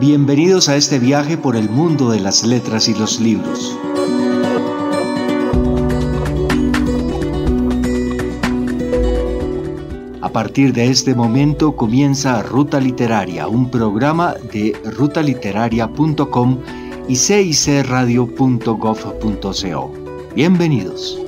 Bienvenidos 0.00 0.68
a 0.68 0.76
este 0.76 1.00
viaje 1.00 1.36
por 1.36 1.56
el 1.56 1.68
mundo 1.68 2.10
de 2.10 2.20
las 2.20 2.44
letras 2.44 2.88
y 2.88 2.94
los 2.94 3.18
libros. 3.18 3.76
A 10.20 10.28
partir 10.28 10.72
de 10.72 10.86
este 10.86 11.16
momento 11.16 11.74
comienza 11.74 12.44
Ruta 12.44 12.78
Literaria, 12.78 13.48
un 13.48 13.72
programa 13.72 14.34
de 14.52 14.80
rutaliteraria.com 14.84 16.58
y 17.08 17.16
cicradio.gov.co. 17.16 19.92
Bienvenidos. 20.36 21.18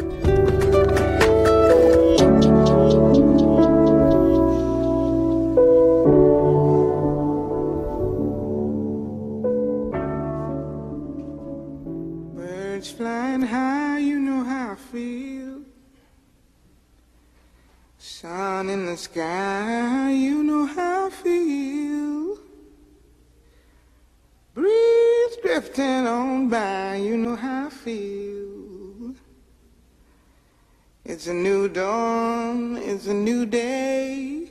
moving 25.90 26.06
on 26.06 26.48
by, 26.48 26.96
you 26.96 27.16
know 27.16 27.34
how 27.36 27.66
I 27.66 27.70
feel. 27.70 29.14
It's 31.04 31.26
a 31.26 31.34
new 31.34 31.68
dawn, 31.68 32.76
it's 32.76 33.06
a 33.06 33.14
new 33.14 33.44
day. 33.44 34.48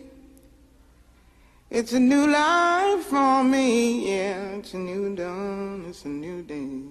It's 1.69 1.93
a 1.93 1.99
new 1.99 2.27
life 2.27 3.05
for 3.05 3.43
me, 3.43 4.11
yeah. 4.11 4.57
It's 4.57 4.73
a 4.73 4.77
new 4.77 5.15
dawn, 5.15 5.85
it's 5.87 6.03
a 6.03 6.09
new 6.09 6.41
day. 6.41 6.81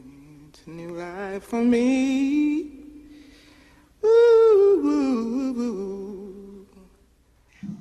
It's 0.48 0.67
a 0.67 0.70
new 0.70 0.92
life 0.97 1.42
for 1.42 1.62
me. 1.62 2.70
Ooh, 4.03 4.08
ooh, 4.08 4.89
ooh, 4.89 5.61
ooh. 5.61 6.17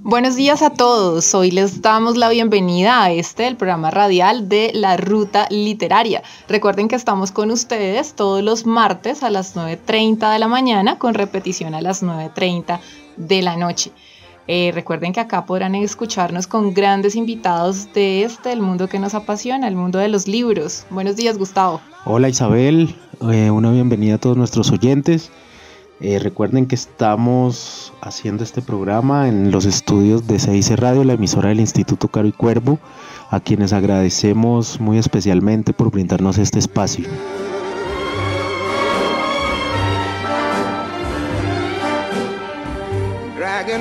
Buenos 0.10 0.38
días 0.38 0.62
a 0.62 0.70
todos. 0.70 1.36
Hoy 1.36 1.52
les 1.52 1.82
damos 1.82 2.16
la 2.16 2.30
bienvenida 2.30 3.04
a 3.04 3.12
este, 3.12 3.46
el 3.46 3.58
programa 3.58 3.92
radial 3.92 4.48
de 4.48 4.72
la 4.74 4.96
Ruta 4.96 5.48
Literaria. 5.50 6.24
Recuerden 6.48 6.88
que 6.88 6.96
estamos 6.96 7.34
con 7.34 7.52
ustedes 7.52 8.14
todos 8.14 8.42
los 8.42 8.66
martes 8.66 9.22
a 9.22 9.30
las 9.30 9.58
9.30 9.58 10.32
de 10.32 10.40
la 10.40 10.48
mañana 10.48 10.98
con 10.98 11.14
repetición 11.14 11.76
a 11.76 11.82
las 11.82 12.04
9.30 12.04 12.80
de 13.18 13.42
la 13.42 13.58
noche. 13.58 13.92
Eh, 14.48 14.72
recuerden 14.74 15.12
que 15.12 15.20
acá 15.20 15.46
podrán 15.46 15.76
escucharnos 15.76 16.48
con 16.48 16.74
grandes 16.74 17.18
invitados 17.18 17.92
de 17.94 18.24
este, 18.24 18.54
el 18.54 18.62
mundo 18.62 18.88
que 18.88 19.00
nos 19.00 19.14
apasiona, 19.14 19.68
el 19.68 19.76
mundo 19.76 20.00
de 20.00 20.08
los 20.08 20.26
libros. 20.26 20.86
Buenos 20.90 21.18
días, 21.18 21.38
Gustavo. 21.38 21.82
Hola 22.06 22.30
Isabel, 22.30 22.96
eh, 23.30 23.52
una 23.52 23.72
bienvenida 23.72 24.16
a 24.16 24.18
todos 24.20 24.38
nuestros 24.38 24.72
oyentes. 24.72 25.32
Eh, 26.00 26.20
recuerden 26.20 26.68
que 26.68 26.76
estamos 26.76 27.92
haciendo 28.02 28.44
este 28.44 28.62
programa 28.62 29.28
en 29.28 29.50
los 29.50 29.66
estudios 29.66 30.28
de 30.28 30.38
CIC 30.38 30.78
Radio, 30.78 31.04
la 31.04 31.14
emisora 31.14 31.50
del 31.50 31.60
Instituto 31.60 32.08
Caro 32.08 32.28
y 32.28 32.32
Cuervo, 32.32 32.78
a 33.32 33.40
quienes 33.40 33.74
agradecemos 33.74 34.80
muy 34.80 35.00
especialmente 35.00 35.74
por 35.74 35.90
brindarnos 35.90 36.38
este 36.38 36.60
espacio. 36.60 37.08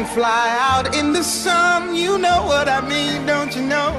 fly 0.04 0.48
out 0.60 0.94
in 0.94 1.12
the 1.12 1.22
sun. 1.22 1.94
You 1.94 2.18
know 2.18 2.44
what 2.46 2.68
I 2.68 2.80
mean, 2.86 3.26
don't 3.26 3.54
you 3.56 3.62
know? 3.62 3.92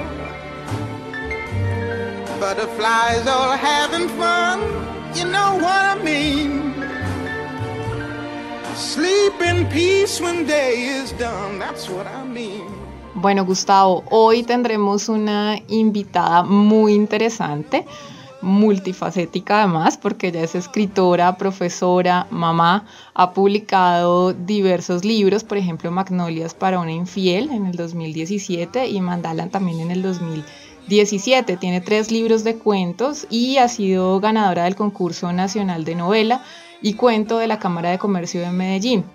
Butterflies 2.40 3.26
all 3.28 3.58
having 3.58 4.08
fun. 4.10 4.60
You 5.16 5.26
know 5.26 5.56
what 5.56 5.98
I 5.98 6.04
mean. 6.04 6.67
Sleep 8.78 9.42
in 9.42 9.66
peace 9.70 10.22
when 10.22 10.46
day 10.46 11.02
is 11.02 11.12
done. 11.18 11.58
That's 11.58 11.90
what 11.90 12.06
I 12.06 12.24
mean. 12.24 12.62
Bueno, 13.16 13.44
Gustavo, 13.44 14.04
hoy 14.12 14.44
tendremos 14.44 15.10
una 15.10 15.60
invitada 15.68 16.44
muy 16.44 16.94
interesante 16.94 17.88
multifacética 18.42 19.64
además, 19.64 19.98
porque 19.98 20.28
ella 20.28 20.44
es 20.44 20.54
escritora, 20.54 21.38
profesora, 21.38 22.28
mamá, 22.30 22.86
ha 23.16 23.34
publicado 23.34 24.34
diversos 24.34 25.04
libros, 25.04 25.44
por 25.44 25.58
ejemplo 25.58 25.90
Magnolias 25.90 26.54
para 26.54 26.80
una 26.80 26.92
infiel 26.92 27.50
en 27.50 27.66
el 27.66 27.76
2017 27.76 28.90
y 28.90 29.02
Mandalan 29.02 29.50
también 29.50 29.80
en 29.80 29.90
el 29.90 30.04
2017. 30.04 31.58
Tiene 31.58 31.82
tres 31.82 32.12
libros 32.12 32.44
de 32.44 32.58
cuentos 32.58 33.26
y 33.32 33.58
ha 33.58 33.70
sido 33.70 34.20
ganadora 34.20 34.66
del 34.66 34.76
concurso 34.76 35.34
nacional 35.34 35.84
de 35.84 35.96
novela 35.96 36.44
y 36.82 36.94
cuento 36.94 37.38
de 37.38 37.48
la 37.48 37.60
Cámara 37.60 37.90
de 37.90 37.98
Comercio 37.98 38.42
de 38.42 38.52
Medellín. 38.52 39.06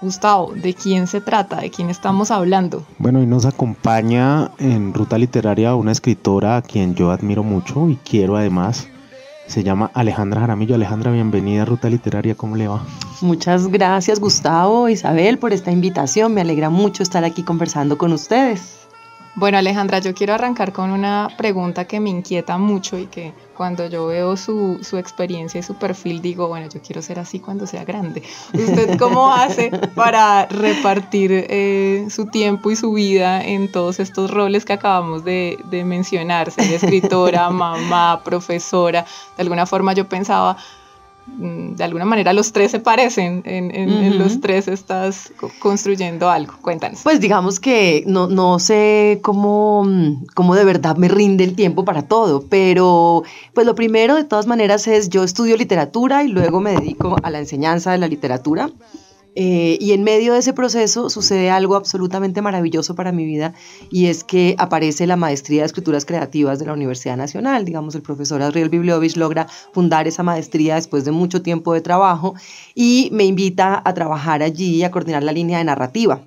Gustavo, 0.00 0.52
¿de 0.54 0.74
quién 0.74 1.06
se 1.06 1.20
trata? 1.20 1.60
¿De 1.60 1.70
quién 1.70 1.88
estamos 1.88 2.32
hablando? 2.32 2.84
Bueno, 2.98 3.20
hoy 3.20 3.26
nos 3.26 3.46
acompaña 3.46 4.50
en 4.58 4.92
Ruta 4.92 5.16
Literaria 5.16 5.76
una 5.76 5.92
escritora 5.92 6.56
a 6.56 6.62
quien 6.62 6.96
yo 6.96 7.12
admiro 7.12 7.44
mucho 7.44 7.88
y 7.88 7.96
quiero 7.96 8.36
además. 8.36 8.88
Se 9.46 9.62
llama 9.62 9.90
Alejandra 9.94 10.40
Jaramillo. 10.40 10.74
Alejandra, 10.74 11.12
bienvenida 11.12 11.62
a 11.62 11.64
Ruta 11.66 11.88
Literaria, 11.88 12.34
¿cómo 12.34 12.56
le 12.56 12.66
va? 12.66 12.82
Muchas 13.20 13.68
gracias 13.68 14.18
Gustavo, 14.18 14.88
Isabel, 14.88 15.38
por 15.38 15.52
esta 15.52 15.70
invitación. 15.70 16.34
Me 16.34 16.40
alegra 16.40 16.68
mucho 16.68 17.04
estar 17.04 17.22
aquí 17.22 17.44
conversando 17.44 17.96
con 17.96 18.12
ustedes. 18.12 18.80
Bueno, 19.34 19.56
Alejandra, 19.56 20.00
yo 20.00 20.14
quiero 20.14 20.34
arrancar 20.34 20.72
con 20.72 20.90
una 20.90 21.28
pregunta 21.38 21.86
que 21.86 22.00
me 22.00 22.10
inquieta 22.10 22.58
mucho 22.58 22.98
y 22.98 23.06
que 23.06 23.32
cuando 23.62 23.86
yo 23.86 24.08
veo 24.08 24.36
su, 24.36 24.80
experiencia 24.98 25.60
y 25.60 25.62
su 25.62 25.76
perfil 25.76 26.20
digo, 26.20 26.48
bueno, 26.48 26.66
yo 26.68 26.82
quiero 26.82 27.00
ser 27.00 27.20
así 27.20 27.38
cuando 27.38 27.64
sea 27.64 27.84
grande. 27.84 28.20
¿Usted 28.52 28.98
cómo 28.98 29.32
hace 29.32 29.70
para 29.94 30.46
repartir 30.46 31.30
eh, 31.32 32.08
su 32.10 32.26
tiempo 32.26 32.72
y 32.72 32.74
su 32.74 32.92
vida 32.92 33.40
en 33.40 33.70
todos 33.70 34.00
estos 34.00 34.32
roles 34.32 34.64
que 34.64 34.72
acabamos 34.72 35.24
de, 35.24 35.60
de 35.70 35.84
mencionar? 35.84 36.50
Ser 36.50 36.72
escritora, 36.72 37.50
mamá, 37.50 38.22
profesora. 38.24 39.06
De 39.36 39.42
alguna 39.42 39.64
forma 39.64 39.92
yo 39.92 40.08
pensaba, 40.08 40.56
de 41.26 41.84
alguna 41.84 42.04
manera 42.04 42.32
los 42.32 42.52
tres 42.52 42.72
se 42.72 42.80
parecen, 42.80 43.42
en, 43.44 44.18
los 44.18 44.40
tres 44.40 44.68
estás 44.68 45.32
construyendo 45.60 46.28
algo. 46.28 46.54
Cuéntanos. 46.60 47.00
Pues 47.02 47.20
digamos 47.20 47.60
que 47.60 48.04
no, 48.06 48.26
no 48.26 48.58
sé 48.58 49.20
cómo, 49.22 49.84
mm, 49.84 50.26
cómo 50.34 50.54
de 50.54 50.64
verdad 50.64 50.96
me 50.96 51.08
rinde 51.08 51.44
el 51.44 51.54
tiempo 51.54 51.84
para 51.84 52.02
todo, 52.02 52.44
pero 52.48 53.22
pues 53.54 53.66
lo 53.66 53.74
primero 53.74 54.16
de 54.16 54.24
todas 54.24 54.46
maneras 54.46 54.86
es 54.86 55.08
yo 55.08 55.22
estudio 55.22 55.56
literatura 55.56 56.24
y 56.24 56.28
luego 56.28 56.60
me 56.60 56.72
dedico 56.72 57.16
a 57.22 57.30
la 57.30 57.38
enseñanza 57.38 57.92
de 57.92 57.98
la 57.98 58.08
literatura. 58.08 58.70
Eh, 59.34 59.78
y 59.80 59.92
en 59.92 60.02
medio 60.04 60.34
de 60.34 60.40
ese 60.40 60.52
proceso 60.52 61.08
sucede 61.08 61.50
algo 61.50 61.74
absolutamente 61.76 62.42
maravilloso 62.42 62.94
para 62.94 63.12
mi 63.12 63.24
vida 63.24 63.54
y 63.90 64.06
es 64.06 64.24
que 64.24 64.54
aparece 64.58 65.06
la 65.06 65.16
maestría 65.16 65.62
de 65.62 65.66
escrituras 65.66 66.04
creativas 66.04 66.58
de 66.58 66.66
la 66.66 66.74
Universidad 66.74 67.16
Nacional. 67.16 67.64
Digamos, 67.64 67.94
el 67.94 68.02
profesor 68.02 68.42
Adriel 68.42 68.68
Bibliovich 68.68 69.16
logra 69.16 69.46
fundar 69.72 70.06
esa 70.06 70.22
maestría 70.22 70.74
después 70.74 71.06
de 71.06 71.12
mucho 71.12 71.40
tiempo 71.40 71.72
de 71.72 71.80
trabajo 71.80 72.34
y 72.74 73.08
me 73.12 73.24
invita 73.24 73.80
a 73.82 73.94
trabajar 73.94 74.42
allí 74.42 74.76
y 74.76 74.84
a 74.84 74.90
coordinar 74.90 75.22
la 75.22 75.32
línea 75.32 75.58
de 75.58 75.64
narrativa. 75.64 76.26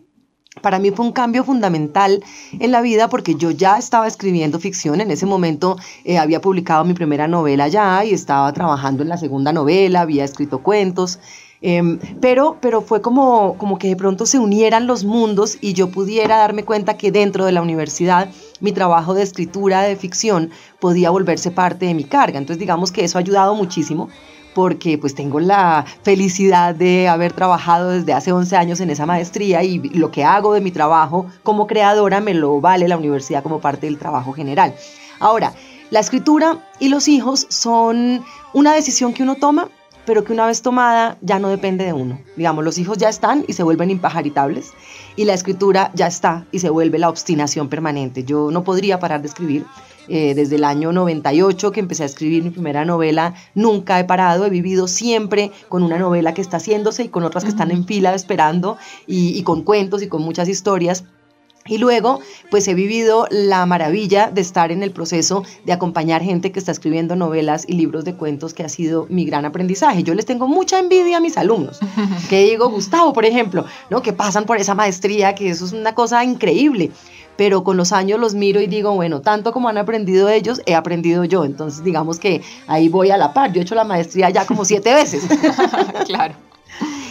Para 0.61 0.79
mí 0.79 0.91
fue 0.91 1.05
un 1.05 1.11
cambio 1.11 1.43
fundamental 1.43 2.23
en 2.59 2.71
la 2.71 2.81
vida 2.81 3.09
porque 3.09 3.35
yo 3.35 3.51
ya 3.51 3.77
estaba 3.77 4.07
escribiendo 4.07 4.59
ficción. 4.59 5.01
En 5.01 5.11
ese 5.11 5.25
momento 5.25 5.77
eh, 6.05 6.17
había 6.17 6.41
publicado 6.41 6.85
mi 6.85 6.93
primera 6.93 7.27
novela 7.27 7.67
ya 7.67 8.03
y 8.05 8.13
estaba 8.13 8.51
trabajando 8.53 9.03
en 9.03 9.09
la 9.09 9.17
segunda 9.17 9.51
novela, 9.51 10.01
había 10.01 10.23
escrito 10.23 10.63
cuentos 10.63 11.19
Em, 11.61 11.99
pero, 12.21 12.57
pero 12.61 12.81
fue 12.81 13.01
como, 13.01 13.57
como 13.57 13.79
que 13.79 13.87
de 13.87 13.95
pronto 13.95 14.25
se 14.25 14.39
unieran 14.39 14.87
los 14.87 15.03
mundos 15.03 15.57
y 15.61 15.73
yo 15.73 15.89
pudiera 15.89 16.37
darme 16.37 16.63
cuenta 16.63 16.97
que 16.97 17.11
dentro 17.11 17.45
de 17.45 17.51
la 17.51 17.61
universidad 17.61 18.29
mi 18.59 18.71
trabajo 18.71 19.13
de 19.13 19.23
escritura 19.23 19.81
de 19.81 19.95
ficción 19.95 20.51
podía 20.79 21.09
volverse 21.09 21.51
parte 21.51 21.85
de 21.85 21.93
mi 21.93 22.03
carga. 22.03 22.37
Entonces 22.37 22.59
digamos 22.59 22.91
que 22.91 23.03
eso 23.03 23.17
ha 23.17 23.21
ayudado 23.21 23.55
muchísimo 23.55 24.09
porque 24.53 24.97
pues 24.97 25.13
tengo 25.13 25.39
la 25.39 25.85
felicidad 26.03 26.73
de 26.73 27.09
haber 27.09 27.33
trabajado 27.33 27.89
desde 27.89 28.13
hace 28.13 28.31
11 28.31 28.55
años 28.55 28.79
en 28.79 28.89
esa 28.89 29.05
maestría 29.05 29.63
y 29.63 29.79
lo 29.89 30.11
que 30.11 30.23
hago 30.23 30.53
de 30.53 30.61
mi 30.61 30.71
trabajo 30.71 31.25
como 31.43 31.67
creadora 31.67 32.21
me 32.21 32.33
lo 32.33 32.61
vale 32.61 32.87
la 32.87 32.97
universidad 32.97 33.43
como 33.43 33.59
parte 33.59 33.85
del 33.85 33.97
trabajo 33.97 34.31
general. 34.31 34.73
Ahora, 35.19 35.53
la 35.91 35.99
escritura 35.99 36.57
y 36.79 36.89
los 36.89 37.07
hijos 37.07 37.45
son 37.49 38.23
una 38.53 38.73
decisión 38.73 39.13
que 39.13 39.23
uno 39.23 39.35
toma 39.35 39.69
pero 40.05 40.23
que 40.23 40.33
una 40.33 40.45
vez 40.45 40.61
tomada 40.61 41.17
ya 41.21 41.39
no 41.39 41.49
depende 41.49 41.85
de 41.85 41.93
uno. 41.93 42.19
Digamos, 42.35 42.63
los 42.63 42.77
hijos 42.77 42.97
ya 42.97 43.09
están 43.09 43.45
y 43.47 43.53
se 43.53 43.63
vuelven 43.63 43.91
impajaritables 43.91 44.71
y 45.15 45.25
la 45.25 45.33
escritura 45.33 45.91
ya 45.93 46.07
está 46.07 46.45
y 46.51 46.59
se 46.59 46.69
vuelve 46.69 46.99
la 46.99 47.09
obstinación 47.09 47.69
permanente. 47.69 48.23
Yo 48.23 48.51
no 48.51 48.63
podría 48.63 48.99
parar 48.99 49.21
de 49.21 49.27
escribir. 49.27 49.65
Eh, 50.07 50.35
desde 50.35 50.57
el 50.57 50.65
año 50.65 50.91
98 50.91 51.71
que 51.71 51.79
empecé 51.79 52.03
a 52.03 52.05
escribir 52.05 52.43
mi 52.43 52.51
primera 52.51 52.85
novela, 52.85 53.33
nunca 53.55 53.99
he 53.99 54.03
parado, 54.03 54.45
he 54.45 54.51
vivido 54.51 54.87
siempre 54.87 55.51
con 55.67 55.81
una 55.81 55.97
novela 55.97 56.35
que 56.35 56.41
está 56.41 56.57
haciéndose 56.57 57.05
y 57.05 57.09
con 57.09 57.23
otras 57.23 57.43
que 57.43 57.49
están 57.49 57.71
en 57.71 57.87
fila 57.87 58.13
esperando 58.13 58.77
y, 59.07 59.35
y 59.35 59.41
con 59.41 59.63
cuentos 59.63 60.03
y 60.03 60.07
con 60.07 60.21
muchas 60.21 60.47
historias. 60.47 61.05
Y 61.67 61.79
luego, 61.79 62.19
pues 62.51 62.67
he 62.67 62.75
vivido 62.75 63.27
la 63.31 63.65
maravilla 63.65 64.29
de 64.29 64.39
estar 64.39 64.71
en 64.71 64.83
el 64.83 64.91
proceso 64.91 65.43
de 65.63 65.73
acompañar 65.73 66.21
gente 66.21 66.51
que 66.51 66.59
está 66.59 66.71
escribiendo 66.71 67.15
novelas 67.15 67.65
y 67.67 67.73
libros 67.73 68.05
de 68.05 68.13
cuentos, 68.13 68.53
que 68.53 68.61
ha 68.61 68.69
sido 68.69 69.07
mi 69.09 69.25
gran 69.25 69.45
aprendizaje. 69.45 70.03
Yo 70.03 70.13
les 70.13 70.27
tengo 70.27 70.47
mucha 70.47 70.77
envidia 70.77 71.17
a 71.17 71.19
mis 71.21 71.39
alumnos, 71.39 71.79
que 72.29 72.43
digo, 72.43 72.69
Gustavo, 72.69 73.13
por 73.13 73.25
ejemplo, 73.25 73.65
¿no? 73.89 74.03
que 74.03 74.13
pasan 74.13 74.45
por 74.45 74.57
esa 74.57 74.75
maestría, 74.75 75.33
que 75.33 75.49
eso 75.49 75.65
es 75.65 75.73
una 75.73 75.95
cosa 75.95 76.23
increíble. 76.23 76.91
Pero 77.35 77.63
con 77.63 77.77
los 77.77 77.91
años 77.91 78.19
los 78.19 78.35
miro 78.35 78.61
y 78.61 78.67
digo, 78.67 78.93
bueno, 78.93 79.21
tanto 79.21 79.51
como 79.51 79.67
han 79.67 79.79
aprendido 79.79 80.29
ellos, 80.29 80.61
he 80.67 80.75
aprendido 80.75 81.23
yo. 81.23 81.45
Entonces, 81.45 81.83
digamos 81.83 82.19
que 82.19 82.43
ahí 82.67 82.89
voy 82.89 83.09
a 83.09 83.17
la 83.17 83.33
par. 83.33 83.51
Yo 83.51 83.59
he 83.59 83.63
hecho 83.63 83.75
la 83.75 83.83
maestría 83.83 84.29
ya 84.29 84.45
como 84.45 84.65
siete 84.65 84.93
veces. 84.93 85.23
claro. 86.05 86.35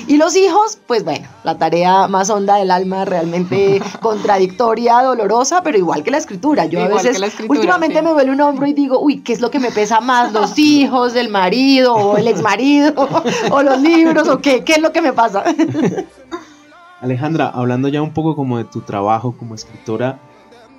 Y 0.06 0.17
los 0.17 0.37
hijos, 0.37 0.79
pues 0.87 1.05
bueno, 1.05 1.27
la 1.45 1.56
tarea 1.56 2.09
más 2.09 2.29
honda 2.31 2.56
del 2.56 2.71
alma, 2.71 3.05
realmente 3.05 3.81
contradictoria, 4.01 5.03
dolorosa, 5.03 5.62
pero 5.62 5.79
igual 5.79 6.03
que 6.03 6.11
la 6.11 6.19
escritura. 6.19 6.67
Yo 6.67 6.83
a 6.83 6.89
veces, 6.89 7.21
últimamente 7.49 8.03
me 8.03 8.11
duele 8.11 8.31
un 8.31 8.41
hombro 8.41 8.67
y 8.67 8.73
digo, 8.73 9.01
uy, 9.01 9.21
¿qué 9.21 9.33
es 9.33 9.41
lo 9.41 9.51
que 9.51 9.59
me 9.59 9.71
pesa 9.71 10.01
más? 10.01 10.33
¿Los 10.33 10.59
hijos, 10.59 11.15
el 11.17 11.29
marido, 11.29 11.95
o 11.95 12.17
el 12.17 12.29
exmarido, 12.29 12.93
o 13.51 13.62
los 13.62 13.81
libros, 13.81 14.29
o 14.29 14.39
qué? 14.39 14.62
¿Qué 14.65 14.75
es 14.75 14.81
lo 14.81 14.93
que 14.93 15.01
me 15.01 15.12
pasa? 15.12 15.45
Alejandra, 17.01 17.51
hablando 17.51 17.89
ya 17.89 18.01
un 18.01 18.15
poco 18.15 18.35
como 18.35 18.59
de 18.59 18.65
tu 18.65 18.81
trabajo 18.81 19.35
como 19.37 19.55
escritora, 19.55 20.19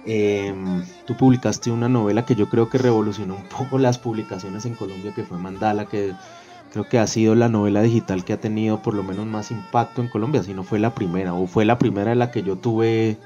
em, 0.05 0.83
tú 1.05 1.15
publicaste 1.15 1.69
una 1.69 1.87
novela 1.87 2.25
que 2.25 2.33
yo 2.33 2.49
creo 2.49 2.67
que 2.67 2.79
revolucionó 2.79 3.35
un 3.35 3.43
poco 3.43 3.77
las 3.77 3.99
publicaciones 3.99 4.65
en 4.65 4.73
Colombia, 4.73 5.13
que 5.13 5.23
fue 5.23 5.37
Mandala, 5.37 5.85
que 5.85 6.13
creo 6.75 6.89
que 6.89 6.99
ha 6.99 7.07
sido 7.07 7.35
la 7.35 7.47
novela 7.47 7.81
digital 7.81 8.25
que 8.25 8.33
ha 8.33 8.37
tenido 8.41 8.81
por 8.81 8.95
lo 8.95 9.01
menos 9.01 9.25
más 9.25 9.49
impacto 9.49 10.01
en 10.01 10.09
Colombia, 10.09 10.43
si 10.43 10.53
no 10.53 10.65
fue 10.65 10.77
la 10.77 10.93
primera, 10.93 11.33
o 11.33 11.47
fue 11.47 11.63
la 11.63 11.77
primera 11.77 12.09
de 12.09 12.17
la 12.17 12.31
que 12.31 12.43
yo 12.43 12.57
tuve, 12.57 13.17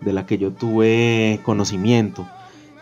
de 0.00 0.12
la 0.14 0.24
que 0.24 0.38
yo 0.38 0.50
tuve 0.50 1.40
conocimiento. 1.44 2.26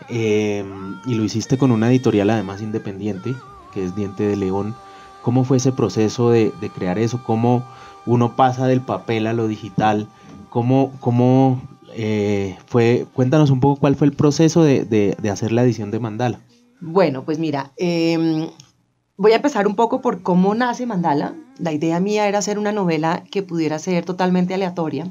Em, 0.07 1.01
y 1.05 1.15
lo 1.15 1.25
hiciste 1.25 1.57
con 1.57 1.71
una 1.71 1.89
editorial 1.89 2.29
además 2.29 2.61
independiente, 2.61 3.35
que 3.73 3.83
es 3.83 3.93
Diente 3.93 4.23
de 4.23 4.37
León. 4.37 4.73
¿Cómo 5.21 5.43
fue 5.43 5.57
ese 5.57 5.73
proceso 5.73 6.31
de, 6.31 6.53
crear 6.73 6.97
eso? 6.97 7.21
¿Cómo 7.25 7.65
uno 8.05 8.37
pasa 8.37 8.67
del 8.67 8.79
papel 8.79 9.27
a 9.27 9.33
lo 9.33 9.49
digital? 9.49 10.07
¿Cómo, 10.49 10.93
cómo 11.01 11.61
eh, 11.93 12.57
fue? 12.67 13.05
Cuéntanos 13.11 13.49
un 13.49 13.59
poco 13.59 13.81
cuál 13.81 13.97
fue 13.97 14.07
el 14.07 14.13
proceso 14.13 14.63
de, 14.63 14.85
de 14.85 15.29
hacer 15.29 15.51
la 15.51 15.63
edición 15.63 15.91
de 15.91 15.99
Mandala. 15.99 16.39
Bueno, 16.81 17.25
pues 17.25 17.39
mira, 17.39 17.73
eh, 17.75 18.49
Voy 19.19 19.33
a 19.33 19.35
empezar 19.35 19.67
un 19.67 19.75
poco 19.75 19.99
por 19.99 20.21
cómo 20.21 20.55
nace 20.55 20.85
Mandala. 20.85 21.33
La 21.57 21.73
idea 21.73 21.99
mía 21.99 22.29
era 22.29 22.39
hacer 22.39 22.57
una 22.57 22.71
novela 22.71 23.25
que 23.29 23.43
pudiera 23.43 23.77
ser 23.77 24.05
totalmente 24.05 24.53
aleatoria 24.53 25.09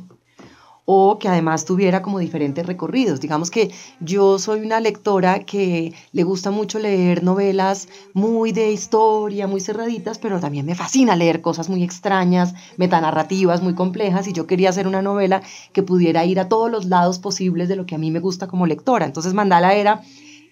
o 0.86 1.18
que 1.18 1.28
además 1.28 1.66
tuviera 1.66 2.00
como 2.00 2.18
diferentes 2.18 2.64
recorridos. 2.64 3.20
Digamos 3.20 3.50
que 3.50 3.70
yo 4.00 4.38
soy 4.38 4.60
una 4.60 4.80
lectora 4.80 5.40
que 5.40 5.92
le 6.12 6.22
gusta 6.22 6.50
mucho 6.50 6.78
leer 6.78 7.22
novelas 7.22 7.88
muy 8.14 8.52
de 8.52 8.72
historia, 8.72 9.46
muy 9.46 9.60
cerraditas, 9.60 10.18
pero 10.18 10.40
también 10.40 10.64
me 10.64 10.74
fascina 10.74 11.14
leer 11.14 11.42
cosas 11.42 11.68
muy 11.68 11.82
extrañas, 11.82 12.54
metanarrativas 12.78 13.62
muy 13.62 13.74
complejas 13.74 14.26
y 14.26 14.32
yo 14.32 14.46
quería 14.46 14.70
hacer 14.70 14.86
una 14.86 15.02
novela 15.02 15.42
que 15.74 15.82
pudiera 15.82 16.24
ir 16.24 16.40
a 16.40 16.48
todos 16.48 16.70
los 16.70 16.86
lados 16.86 17.18
posibles 17.18 17.68
de 17.68 17.76
lo 17.76 17.84
que 17.84 17.96
a 17.96 17.98
mí 17.98 18.10
me 18.10 18.20
gusta 18.20 18.46
como 18.46 18.66
lectora. 18.66 19.04
Entonces 19.04 19.34
Mandala 19.34 19.74
era 19.74 20.00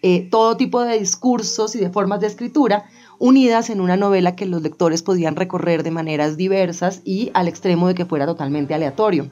eh, 0.02 0.29
todo 0.31 0.59
tipo 0.59 0.82
de 0.82 0.99
discursos 0.99 1.75
y 1.75 1.79
de 1.81 1.88
formas 1.88 2.20
de 2.20 2.26
escritura 2.26 2.85
unidas 3.19 3.71
en 3.71 3.81
una 3.81 3.97
novela 3.97 4.37
que 4.37 4.47
los 4.47 4.63
lectores 4.63 5.03
podían 5.03 5.37
recorrer 5.37 5.83
de 5.83 5.91
maneras 5.91 6.37
diversas 6.37 7.01
y 7.05 7.31
al 7.35 7.49
extremo 7.49 7.89
de 7.89 7.95
que 7.95 8.07
fuera 8.07 8.27
totalmente 8.27 8.75
aleatorio. 8.75 9.31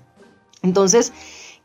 Entonces, 0.62 1.12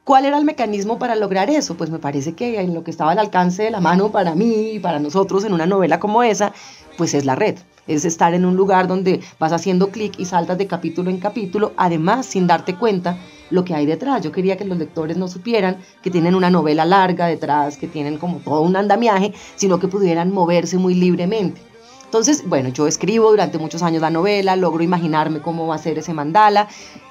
¿cuál 0.03 0.25
era 0.25 0.37
el 0.37 0.45
mecanismo 0.45 0.99
para 0.99 1.15
lograr 1.15 1.49
eso? 1.49 1.75
Pues 1.75 1.89
me 1.89 1.99
parece 1.99 2.33
que 2.33 2.59
en 2.59 2.73
lo 2.73 2.83
que 2.83 2.91
estaba 2.91 3.11
al 3.11 3.19
alcance 3.19 3.63
de 3.63 3.71
la 3.71 3.79
mano 3.79 4.11
para 4.11 4.35
mí 4.35 4.71
y 4.73 4.79
para 4.79 4.99
nosotros 4.99 5.45
en 5.45 5.53
una 5.53 5.65
novela 5.65 5.99
como 5.99 6.23
esa, 6.23 6.53
pues 6.97 7.13
es 7.13 7.25
la 7.25 7.35
red. 7.35 7.57
Es 7.87 8.05
estar 8.05 8.33
en 8.33 8.45
un 8.45 8.55
lugar 8.55 8.87
donde 8.87 9.21
vas 9.39 9.53
haciendo 9.53 9.89
clic 9.89 10.19
y 10.19 10.25
saltas 10.25 10.57
de 10.57 10.67
capítulo 10.67 11.09
en 11.09 11.19
capítulo, 11.19 11.71
además 11.77 12.25
sin 12.25 12.45
darte 12.45 12.75
cuenta 12.75 13.17
lo 13.49 13.63
que 13.63 13.73
hay 13.73 13.85
detrás. 13.85 14.21
Yo 14.21 14.31
quería 14.31 14.57
que 14.57 14.65
los 14.65 14.77
lectores 14.77 15.17
no 15.17 15.27
supieran 15.27 15.77
que 16.03 16.11
tienen 16.11 16.35
una 16.35 16.49
novela 16.49 16.85
larga 16.85 17.25
detrás, 17.27 17.77
que 17.77 17.87
tienen 17.87 18.17
como 18.17 18.39
todo 18.39 18.61
un 18.61 18.75
andamiaje, 18.75 19.33
sino 19.55 19.79
que 19.79 19.87
pudieran 19.87 20.31
moverse 20.31 20.77
muy 20.77 20.93
libremente. 20.93 21.68
Entonces, 22.09 22.43
bueno, 22.49 22.69
yo 22.69 22.87
escribo 22.87 23.29
durante 23.29 23.59
muchos 23.59 23.83
años 23.83 24.01
la 24.01 24.09
novela, 24.09 24.55
logro 24.55 24.81
imaginarme 24.81 25.41
cómo 25.41 25.67
va 25.67 25.75
a 25.75 25.77
ser 25.77 25.99
ese 25.99 26.11
mandala. 26.11 26.67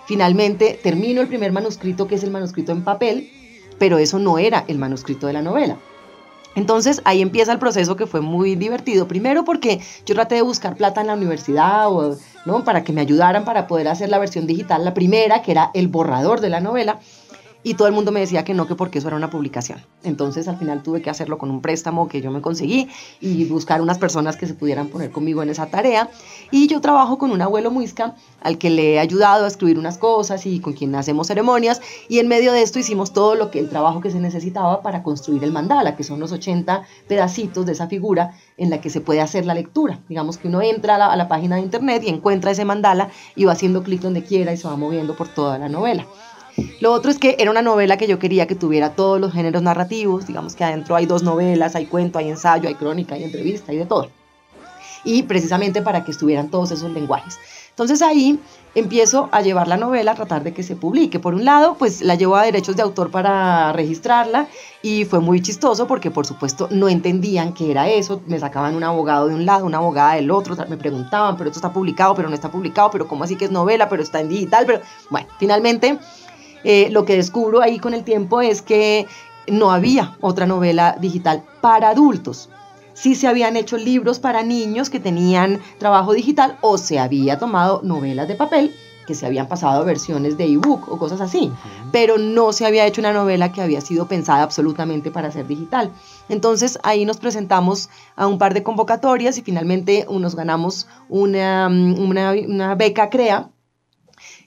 Finalmente 0.06 0.76
termino 0.82 1.20
el 1.20 1.28
primer 1.28 1.52
manuscrito, 1.52 2.08
que 2.08 2.16
es 2.16 2.24
el 2.24 2.32
manuscrito 2.32 2.72
en 2.72 2.82
papel, 2.82 3.30
pero 3.78 3.98
eso 3.98 4.18
no 4.18 4.38
era 4.38 4.64
el 4.66 4.76
manuscrito 4.76 5.28
de 5.28 5.34
la 5.34 5.40
novela. 5.40 5.76
Entonces 6.56 7.00
ahí 7.04 7.22
empieza 7.22 7.52
el 7.52 7.60
proceso 7.60 7.94
que 7.94 8.08
fue 8.08 8.22
muy 8.22 8.56
divertido. 8.56 9.06
Primero 9.06 9.44
porque 9.44 9.80
yo 10.04 10.16
traté 10.16 10.34
de 10.34 10.42
buscar 10.42 10.74
plata 10.74 11.00
en 11.00 11.06
la 11.06 11.14
universidad 11.14 11.92
o, 11.92 12.16
¿no? 12.44 12.64
para 12.64 12.82
que 12.82 12.92
me 12.92 13.00
ayudaran 13.00 13.44
para 13.44 13.68
poder 13.68 13.86
hacer 13.86 14.08
la 14.08 14.18
versión 14.18 14.48
digital, 14.48 14.84
la 14.84 14.94
primera, 14.94 15.42
que 15.42 15.52
era 15.52 15.70
el 15.74 15.86
borrador 15.86 16.40
de 16.40 16.48
la 16.48 16.58
novela 16.58 16.98
y 17.62 17.74
todo 17.74 17.88
el 17.88 17.94
mundo 17.94 18.12
me 18.12 18.20
decía 18.20 18.44
que 18.44 18.54
no, 18.54 18.66
que 18.66 18.74
porque 18.74 18.98
eso 18.98 19.08
era 19.08 19.16
una 19.16 19.30
publicación. 19.30 19.80
Entonces 20.04 20.46
al 20.48 20.58
final 20.58 20.82
tuve 20.82 21.02
que 21.02 21.10
hacerlo 21.10 21.38
con 21.38 21.50
un 21.50 21.60
préstamo 21.60 22.08
que 22.08 22.20
yo 22.20 22.30
me 22.30 22.40
conseguí 22.40 22.88
y 23.20 23.44
buscar 23.46 23.82
unas 23.82 23.98
personas 23.98 24.36
que 24.36 24.46
se 24.46 24.54
pudieran 24.54 24.88
poner 24.88 25.10
conmigo 25.10 25.42
en 25.42 25.50
esa 25.50 25.66
tarea. 25.66 26.08
Y 26.50 26.68
yo 26.68 26.80
trabajo 26.80 27.18
con 27.18 27.32
un 27.32 27.42
abuelo 27.42 27.70
muisca 27.70 28.14
al 28.40 28.58
que 28.58 28.70
le 28.70 28.94
he 28.94 28.98
ayudado 29.00 29.44
a 29.44 29.48
escribir 29.48 29.78
unas 29.78 29.98
cosas 29.98 30.46
y 30.46 30.60
con 30.60 30.72
quien 30.72 30.94
hacemos 30.94 31.26
ceremonias 31.26 31.80
y 32.08 32.20
en 32.20 32.28
medio 32.28 32.52
de 32.52 32.62
esto 32.62 32.78
hicimos 32.78 33.12
todo 33.12 33.34
lo 33.34 33.50
que 33.50 33.58
el 33.58 33.68
trabajo 33.68 34.00
que 34.00 34.10
se 34.10 34.20
necesitaba 34.20 34.82
para 34.82 35.02
construir 35.02 35.42
el 35.42 35.52
mandala, 35.52 35.96
que 35.96 36.04
son 36.04 36.20
los 36.20 36.32
80 36.32 36.82
pedacitos 37.08 37.66
de 37.66 37.72
esa 37.72 37.88
figura 37.88 38.34
en 38.56 38.70
la 38.70 38.80
que 38.80 38.90
se 38.90 39.00
puede 39.00 39.20
hacer 39.20 39.46
la 39.46 39.54
lectura. 39.54 40.00
Digamos 40.08 40.38
que 40.38 40.48
uno 40.48 40.62
entra 40.62 40.94
a 40.94 40.98
la, 40.98 41.12
a 41.12 41.16
la 41.16 41.28
página 41.28 41.56
de 41.56 41.62
internet 41.62 42.02
y 42.04 42.08
encuentra 42.08 42.52
ese 42.52 42.64
mandala 42.64 43.10
y 43.34 43.44
va 43.44 43.52
haciendo 43.52 43.82
clic 43.82 44.00
donde 44.00 44.22
quiera 44.22 44.52
y 44.52 44.56
se 44.56 44.68
va 44.68 44.76
moviendo 44.76 45.16
por 45.16 45.28
toda 45.28 45.58
la 45.58 45.68
novela. 45.68 46.06
Lo 46.80 46.92
otro 46.92 47.10
es 47.10 47.18
que 47.18 47.36
era 47.38 47.50
una 47.50 47.62
novela 47.62 47.96
que 47.96 48.06
yo 48.06 48.18
quería 48.18 48.46
que 48.46 48.54
tuviera 48.54 48.94
todos 48.94 49.20
los 49.20 49.32
géneros 49.32 49.62
narrativos, 49.62 50.26
digamos 50.26 50.54
que 50.54 50.64
adentro 50.64 50.96
hay 50.96 51.06
dos 51.06 51.22
novelas, 51.22 51.74
hay 51.74 51.86
cuento, 51.86 52.18
hay 52.18 52.28
ensayo, 52.28 52.68
hay 52.68 52.74
crónica, 52.74 53.14
hay 53.14 53.24
entrevista, 53.24 53.72
hay 53.72 53.78
de 53.78 53.86
todo. 53.86 54.08
Y 55.04 55.22
precisamente 55.24 55.82
para 55.82 56.04
que 56.04 56.10
estuvieran 56.10 56.50
todos 56.50 56.70
esos 56.70 56.90
lenguajes. 56.90 57.38
Entonces 57.70 58.02
ahí 58.02 58.40
empiezo 58.74 59.28
a 59.30 59.40
llevar 59.40 59.68
la 59.68 59.76
novela, 59.76 60.10
a 60.10 60.14
tratar 60.16 60.42
de 60.42 60.52
que 60.52 60.64
se 60.64 60.74
publique. 60.74 61.20
Por 61.20 61.34
un 61.34 61.44
lado, 61.44 61.76
pues 61.78 62.02
la 62.02 62.16
llevo 62.16 62.34
a 62.34 62.42
derechos 62.42 62.74
de 62.74 62.82
autor 62.82 63.12
para 63.12 63.72
registrarla 63.72 64.48
y 64.82 65.04
fue 65.04 65.20
muy 65.20 65.40
chistoso 65.40 65.86
porque 65.86 66.10
por 66.10 66.26
supuesto 66.26 66.66
no 66.72 66.88
entendían 66.88 67.54
qué 67.54 67.70
era 67.70 67.88
eso. 67.88 68.20
Me 68.26 68.40
sacaban 68.40 68.74
un 68.74 68.82
abogado 68.82 69.28
de 69.28 69.36
un 69.36 69.46
lado, 69.46 69.64
una 69.64 69.78
abogada 69.78 70.14
del 70.14 70.32
otro, 70.32 70.56
me 70.68 70.76
preguntaban, 70.76 71.36
pero 71.36 71.50
esto 71.50 71.58
está 71.58 71.72
publicado, 71.72 72.16
pero 72.16 72.28
no 72.28 72.34
está 72.34 72.50
publicado, 72.50 72.90
pero 72.90 73.06
cómo 73.06 73.22
así 73.22 73.36
que 73.36 73.44
es 73.44 73.52
novela, 73.52 73.88
pero 73.88 74.02
está 74.02 74.20
en 74.20 74.28
digital, 74.28 74.64
pero 74.66 74.80
bueno, 75.10 75.28
finalmente 75.38 75.98
eh, 76.64 76.88
lo 76.90 77.04
que 77.04 77.16
descubro 77.16 77.60
ahí 77.60 77.78
con 77.78 77.94
el 77.94 78.04
tiempo 78.04 78.40
es 78.40 78.62
que 78.62 79.06
no 79.46 79.70
había 79.70 80.16
otra 80.20 80.46
novela 80.46 80.96
digital 81.00 81.42
para 81.60 81.90
adultos. 81.90 82.50
Sí 82.94 83.14
se 83.14 83.28
habían 83.28 83.56
hecho 83.56 83.76
libros 83.76 84.18
para 84.18 84.42
niños 84.42 84.90
que 84.90 85.00
tenían 85.00 85.60
trabajo 85.78 86.12
digital 86.12 86.58
o 86.60 86.78
se 86.78 86.98
había 86.98 87.38
tomado 87.38 87.80
novelas 87.84 88.26
de 88.26 88.34
papel 88.34 88.74
que 89.08 89.14
se 89.14 89.24
habían 89.24 89.48
pasado 89.48 89.80
a 89.80 89.84
versiones 89.84 90.36
de 90.36 90.44
ebook 90.44 90.92
o 90.92 90.98
cosas 90.98 91.22
así, 91.22 91.50
pero 91.92 92.18
no 92.18 92.52
se 92.52 92.66
había 92.66 92.84
hecho 92.86 93.00
una 93.00 93.14
novela 93.14 93.52
que 93.52 93.62
había 93.62 93.80
sido 93.80 94.06
pensada 94.06 94.42
absolutamente 94.42 95.10
para 95.10 95.32
ser 95.32 95.46
digital. 95.46 95.90
Entonces 96.28 96.78
ahí 96.82 97.06
nos 97.06 97.16
presentamos 97.16 97.88
a 98.16 98.26
un 98.26 98.36
par 98.36 98.52
de 98.52 98.62
convocatorias 98.62 99.38
y 99.38 99.42
finalmente 99.42 100.06
nos 100.10 100.34
ganamos 100.36 100.88
una, 101.08 101.68
una, 101.68 102.32
una 102.32 102.74
beca 102.74 103.08
CREA 103.08 103.48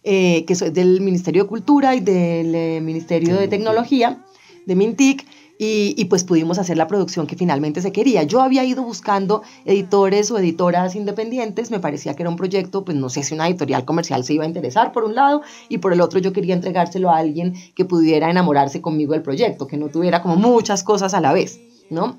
eh, 0.04 0.46
que 0.46 0.54
es 0.54 0.74
del 0.74 1.02
Ministerio 1.02 1.44
de 1.44 1.50
Cultura 1.50 1.96
y 1.96 2.00
del 2.00 2.56
eh, 2.56 2.82
Ministerio 2.82 3.36
de 3.36 3.48
Tecnología, 3.48 4.26
de 4.66 4.76
Mintic, 4.76 5.26
y, 5.60 5.94
y, 5.96 6.06
pues 6.06 6.24
pudimos 6.24 6.58
hacer 6.58 6.76
la 6.76 6.88
producción 6.88 7.28
que 7.28 7.36
finalmente 7.36 7.84
se 7.84 7.92
quería. 7.92 8.24
Yo 8.24 8.42
había 8.42 8.64
ido 8.64 8.82
buscando 8.82 9.44
editores 9.64 10.32
o 10.32 10.40
editoras 10.40 10.96
independientes, 10.96 11.70
me 11.70 11.80
parecía 11.80 12.16
que 12.16 12.24
era 12.24 12.32
un 12.32 12.36
proyecto, 12.36 12.84
pues 12.84 12.98
no 12.98 13.10
sé 13.10 13.22
si 13.22 13.36
una 13.36 13.48
editorial 13.48 13.86
comercial 13.86 14.24
se 14.24 14.34
iba 14.34 14.44
a 14.44 14.48
interesar 14.48 14.92
por 14.92 15.04
un 15.04 15.14
lado, 15.14 15.44
y 15.70 15.78
por 15.78 15.94
el 15.94 16.02
otro 16.02 16.18
yo 16.18 16.34
quería 16.34 16.56
entregárselo 16.56 17.12
a 17.12 17.18
alguien 17.18 17.54
que 17.76 17.86
pudiera 17.86 18.32
enamorarse 18.32 18.82
conmigo 18.82 19.14
del 19.14 19.22
proyecto, 19.22 19.68
que 19.68 19.78
no 19.78 19.90
tuviera 19.90 20.24
como 20.24 20.36
muchas 20.36 20.84
cosas 20.84 21.14
a 21.14 21.22
la 21.22 21.32
vez, 21.32 21.60
¿no? 21.92 22.18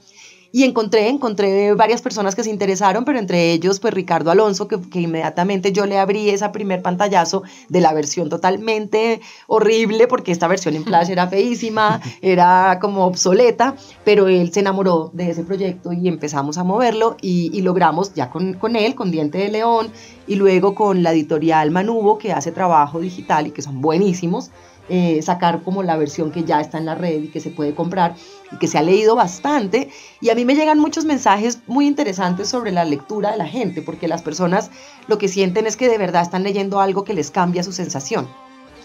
Y 0.52 0.64
encontré, 0.64 1.08
encontré 1.08 1.72
varias 1.72 2.02
personas 2.02 2.34
que 2.34 2.44
se 2.44 2.50
interesaron, 2.50 3.06
pero 3.06 3.18
entre 3.18 3.52
ellos, 3.52 3.80
pues 3.80 3.94
Ricardo 3.94 4.30
Alonso, 4.30 4.68
que, 4.68 4.78
que 4.80 5.00
inmediatamente 5.00 5.72
yo 5.72 5.86
le 5.86 5.98
abrí 5.98 6.28
esa 6.28 6.52
primer 6.52 6.82
pantallazo 6.82 7.42
de 7.70 7.80
la 7.80 7.94
versión 7.94 8.28
totalmente 8.28 9.22
horrible, 9.46 10.06
porque 10.06 10.30
esta 10.30 10.48
versión 10.48 10.76
en 10.76 10.84
Flash 10.84 11.08
era 11.08 11.26
feísima, 11.26 12.00
era 12.22 12.78
como 12.80 13.06
obsoleta, 13.06 13.76
pero 14.04 14.28
él 14.28 14.52
se 14.52 14.60
enamoró 14.60 15.10
de 15.14 15.30
ese 15.30 15.42
proyecto 15.42 15.92
y 15.92 16.06
empezamos 16.06 16.58
a 16.58 16.64
moverlo 16.64 17.16
y, 17.22 17.50
y 17.56 17.62
logramos 17.62 18.12
ya 18.12 18.28
con, 18.28 18.52
con 18.54 18.76
él, 18.76 18.94
con 18.94 19.10
Diente 19.10 19.38
de 19.38 19.48
León 19.48 19.90
y 20.26 20.36
luego 20.36 20.74
con 20.74 21.02
la 21.02 21.12
editorial 21.12 21.70
Manubo, 21.70 22.18
que 22.18 22.32
hace 22.32 22.52
trabajo 22.52 23.00
digital 23.00 23.46
y 23.46 23.50
que 23.50 23.62
son 23.62 23.80
buenísimos, 23.80 24.50
eh, 24.88 25.22
sacar 25.22 25.62
como 25.62 25.82
la 25.82 25.96
versión 25.96 26.32
que 26.32 26.44
ya 26.44 26.60
está 26.60 26.78
en 26.78 26.86
la 26.86 26.94
red 26.94 27.22
y 27.22 27.28
que 27.28 27.40
se 27.40 27.50
puede 27.50 27.74
comprar 27.74 28.14
y 28.50 28.56
que 28.56 28.66
se 28.66 28.78
ha 28.78 28.82
leído 28.82 29.14
bastante. 29.14 29.88
Y 30.20 30.30
a 30.30 30.34
mí 30.34 30.44
me 30.44 30.54
llegan 30.54 30.78
muchos 30.78 31.04
mensajes 31.04 31.60
muy 31.66 31.86
interesantes 31.86 32.48
sobre 32.48 32.72
la 32.72 32.84
lectura 32.84 33.30
de 33.30 33.38
la 33.38 33.46
gente, 33.46 33.80
porque 33.82 34.08
las 34.08 34.22
personas 34.22 34.70
lo 35.06 35.18
que 35.18 35.28
sienten 35.28 35.66
es 35.66 35.76
que 35.76 35.88
de 35.88 35.98
verdad 35.98 36.22
están 36.22 36.42
leyendo 36.42 36.80
algo 36.80 37.04
que 37.04 37.14
les 37.14 37.30
cambia 37.30 37.62
su 37.62 37.72
sensación. 37.72 38.28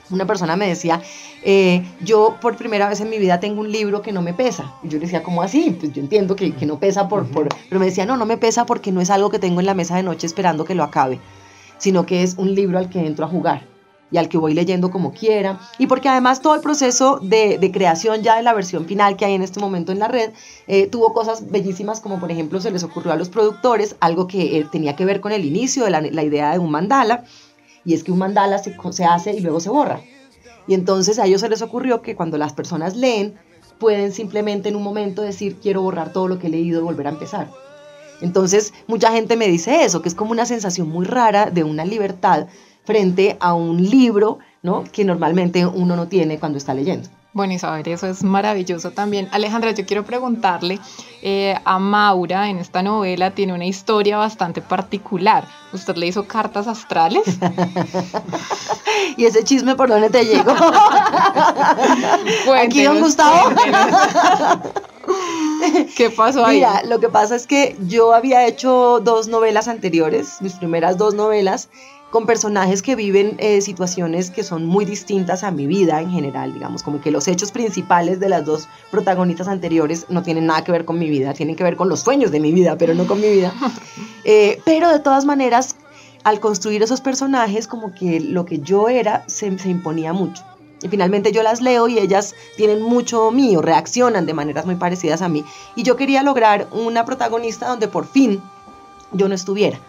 Una 0.10 0.26
persona 0.26 0.56
me 0.56 0.68
decía, 0.68 1.02
eh, 1.44 1.84
yo 2.00 2.38
por 2.40 2.56
primera 2.56 2.88
vez 2.88 3.02
en 3.02 3.10
mi 3.10 3.18
vida 3.18 3.42
tengo 3.42 3.60
un 3.60 3.72
libro 3.72 4.02
que 4.02 4.14
no 4.14 4.22
me 4.22 4.34
pesa. 4.34 4.76
Y 4.84 4.88
yo 4.88 5.00
le 5.00 5.06
decía, 5.06 5.22
¿cómo 5.24 5.42
así? 5.42 5.76
Pues 5.78 5.92
yo 5.92 6.02
entiendo 6.02 6.36
que, 6.36 6.54
que 6.54 6.66
no 6.66 6.80
pesa 6.80 7.10
por, 7.10 7.26
por... 7.26 7.50
Pero 7.68 7.80
me 7.80 7.88
decía, 7.88 8.06
no, 8.06 8.16
no 8.16 8.26
me 8.26 8.38
pesa 8.38 8.66
porque 8.66 8.94
no 8.94 9.02
es 9.02 9.10
algo 9.10 9.30
que 9.30 9.40
tengo 9.40 9.60
en 9.60 9.66
la 9.66 9.74
mesa 9.74 9.98
de 9.98 10.04
noche 10.04 10.28
esperando 10.28 10.64
que 10.64 10.76
lo 10.76 10.84
acabe, 10.84 11.20
sino 11.78 12.06
que 12.06 12.24
es 12.24 12.36
un 12.38 12.56
libro 12.56 12.78
al 12.78 12.90
que 12.90 13.06
entro 13.06 13.26
a 13.26 13.28
jugar 13.28 13.77
y 14.10 14.18
al 14.18 14.30
que 14.30 14.38
voy 14.38 14.54
leyendo 14.54 14.90
como 14.90 15.12
quiera. 15.12 15.60
Y 15.78 15.88
porque 15.88 16.10
además 16.10 16.42
todo 16.42 16.56
el 16.56 16.62
proceso 16.62 17.20
de, 17.22 17.58
de 17.58 17.72
creación 17.72 18.24
ya 18.24 18.38
de 18.38 18.44
la 18.44 18.54
versión 18.54 18.86
final 18.86 19.18
que 19.18 19.26
hay 19.26 19.34
en 19.34 19.42
este 19.42 19.60
momento 19.60 19.92
en 19.92 20.00
la 20.00 20.08
red 20.08 20.32
eh, 20.68 20.88
tuvo 20.88 21.14
cosas 21.14 21.50
bellísimas 21.52 22.00
como 22.00 22.20
por 22.20 22.32
ejemplo 22.32 22.62
se 22.62 22.72
les 22.72 22.84
ocurrió 22.84 23.12
a 23.12 23.16
los 23.16 23.30
productores 23.30 23.96
algo 24.00 24.28
que 24.28 24.58
eh, 24.58 24.68
tenía 24.72 24.96
que 24.96 25.06
ver 25.06 25.20
con 25.20 25.32
el 25.32 25.46
inicio 25.46 25.84
de 25.84 25.92
la, 25.92 26.02
la 26.02 26.24
idea 26.24 26.52
de 26.52 26.60
un 26.60 26.72
mandala 26.72 27.26
y 27.88 27.94
es 27.94 28.04
que 28.04 28.12
un 28.12 28.20
mandala 28.20 28.58
se, 28.58 28.76
se 28.92 29.06
hace 29.06 29.32
y 29.32 29.40
luego 29.40 29.62
se 29.62 29.70
borra. 29.70 30.02
Y 30.68 30.74
entonces 30.74 31.20
a 31.20 31.26
ellos 31.26 31.40
se 31.40 31.48
les 31.48 31.62
ocurrió 31.62 32.02
que 32.02 32.18
cuando 32.18 32.38
las 32.38 32.52
personas 32.52 32.98
leen, 32.98 33.36
pueden 33.80 34.12
simplemente 34.12 34.68
en 34.68 34.76
un 34.76 34.84
momento 34.84 35.22
decir, 35.22 35.56
quiero 35.62 35.82
borrar 35.82 36.12
todo 36.12 36.28
lo 36.28 36.38
que 36.38 36.48
he 36.48 36.50
leído 36.50 36.82
y 36.82 36.84
volver 36.84 37.08
a 37.08 37.12
empezar. 37.12 37.50
Entonces 38.20 38.74
mucha 38.88 39.14
gente 39.14 39.38
me 39.38 39.48
dice 39.48 39.86
eso, 39.86 40.02
que 40.02 40.10
es 40.10 40.16
como 40.16 40.32
una 40.32 40.46
sensación 40.46 40.90
muy 40.90 41.06
rara 41.06 41.50
de 41.50 41.64
una 41.64 41.86
libertad 41.86 42.48
frente 42.88 43.36
a 43.42 43.54
un 43.54 43.84
libro, 43.84 44.40
¿no? 44.64 44.86
Que 44.86 45.04
normalmente 45.04 45.66
uno 45.66 45.98
no 45.98 46.08
tiene 46.08 46.40
cuando 46.40 46.58
está 46.58 46.74
leyendo. 46.74 47.10
Bueno, 47.34 47.54
y 47.54 47.60
saber 47.60 47.90
eso 47.90 48.08
es 48.08 48.24
maravilloso 48.24 48.92
también. 48.92 49.28
Alejandra, 49.32 49.72
yo 49.72 49.86
quiero 49.86 50.06
preguntarle 50.06 50.80
eh, 51.22 51.54
a 51.66 51.80
Maura, 51.80 52.50
en 52.50 52.58
esta 52.58 52.82
novela 52.82 53.32
tiene 53.32 53.54
una 53.54 53.66
historia 53.66 54.18
bastante 54.18 54.62
particular. 54.62 55.46
¿Usted 55.74 55.98
le 55.98 56.08
hizo 56.08 56.26
cartas 56.26 56.66
astrales? 56.66 57.24
¿Y 59.18 59.26
ese 59.26 59.44
chisme 59.44 59.76
por 59.76 59.90
dónde 59.90 60.10
te 60.10 60.24
llegó? 60.24 60.52
Aquí, 62.64 62.84
don 62.84 63.02
Gustavo. 63.02 63.52
¿Qué 65.96 66.10
pasó 66.10 66.46
ahí? 66.46 66.58
Mira, 66.58 66.82
lo 66.86 67.00
que 67.00 67.10
pasa 67.10 67.36
es 67.36 67.46
que 67.46 67.76
yo 67.88 68.14
había 68.14 68.48
hecho 68.48 69.00
dos 69.04 69.28
novelas 69.28 69.68
anteriores, 69.68 70.42
mis 70.42 70.54
primeras 70.54 70.98
dos 70.98 71.14
novelas, 71.14 71.70
con 72.10 72.26
personajes 72.26 72.82
que 72.82 72.96
viven 72.96 73.36
eh, 73.38 73.62
situaciones 73.62 74.32
que 74.32 74.44
son 74.44 74.66
muy 74.66 74.86
distintas 74.86 75.44
a 75.44 75.52
mi 75.52 75.68
vida 75.68 76.02
en 76.02 76.10
general, 76.10 76.54
digamos, 76.54 76.82
como 76.82 77.02
que 77.02 77.12
los 77.12 77.28
hechos 77.28 77.52
principales 77.52 78.20
de 78.20 78.30
las 78.30 78.46
dos 78.46 78.68
protagonistas 78.92 79.48
anteriores 79.48 80.06
no 80.10 80.24
tienen 80.24 80.46
nada 80.46 80.64
que 80.64 80.72
ver 80.72 80.86
con 80.86 80.98
mi 80.98 81.10
vida, 81.10 81.34
tienen 81.34 81.56
que 81.56 81.64
ver 81.64 81.76
con 81.76 81.90
los 81.90 82.00
sueños 82.00 82.32
de 82.32 82.40
mi 82.40 82.54
vida, 82.54 82.78
pero 82.78 82.94
no 82.94 83.08
con 83.08 83.20
mi 83.22 83.30
vida. 83.30 83.54
Eh, 84.30 84.60
pero 84.66 84.90
de 84.90 85.00
todas 85.00 85.24
maneras, 85.24 85.78
al 86.26 86.42
construir 86.42 86.84
esos 86.84 87.00
personajes, 87.00 87.66
como 87.66 87.94
que 87.94 88.20
lo 88.20 88.46
que 88.46 88.60
yo 88.60 88.90
era 88.90 89.24
se, 89.28 89.58
se 89.58 89.70
imponía 89.70 90.12
mucho. 90.12 90.44
Y 90.82 90.90
finalmente 90.90 91.32
yo 91.32 91.44
las 91.44 91.62
leo 91.62 91.88
y 91.88 91.98
ellas 91.98 92.36
tienen 92.58 92.82
mucho 92.82 93.32
mío, 93.32 93.62
reaccionan 93.62 94.26
de 94.26 94.34
maneras 94.34 94.66
muy 94.66 94.76
parecidas 94.76 95.22
a 95.22 95.30
mí. 95.30 95.46
Y 95.78 95.84
yo 95.84 95.96
quería 95.96 96.24
lograr 96.24 96.68
una 96.74 97.06
protagonista 97.06 97.70
donde 97.70 97.88
por 97.88 98.06
fin 98.06 98.42
yo 99.14 99.30
no 99.30 99.36
estuviera 99.36 99.80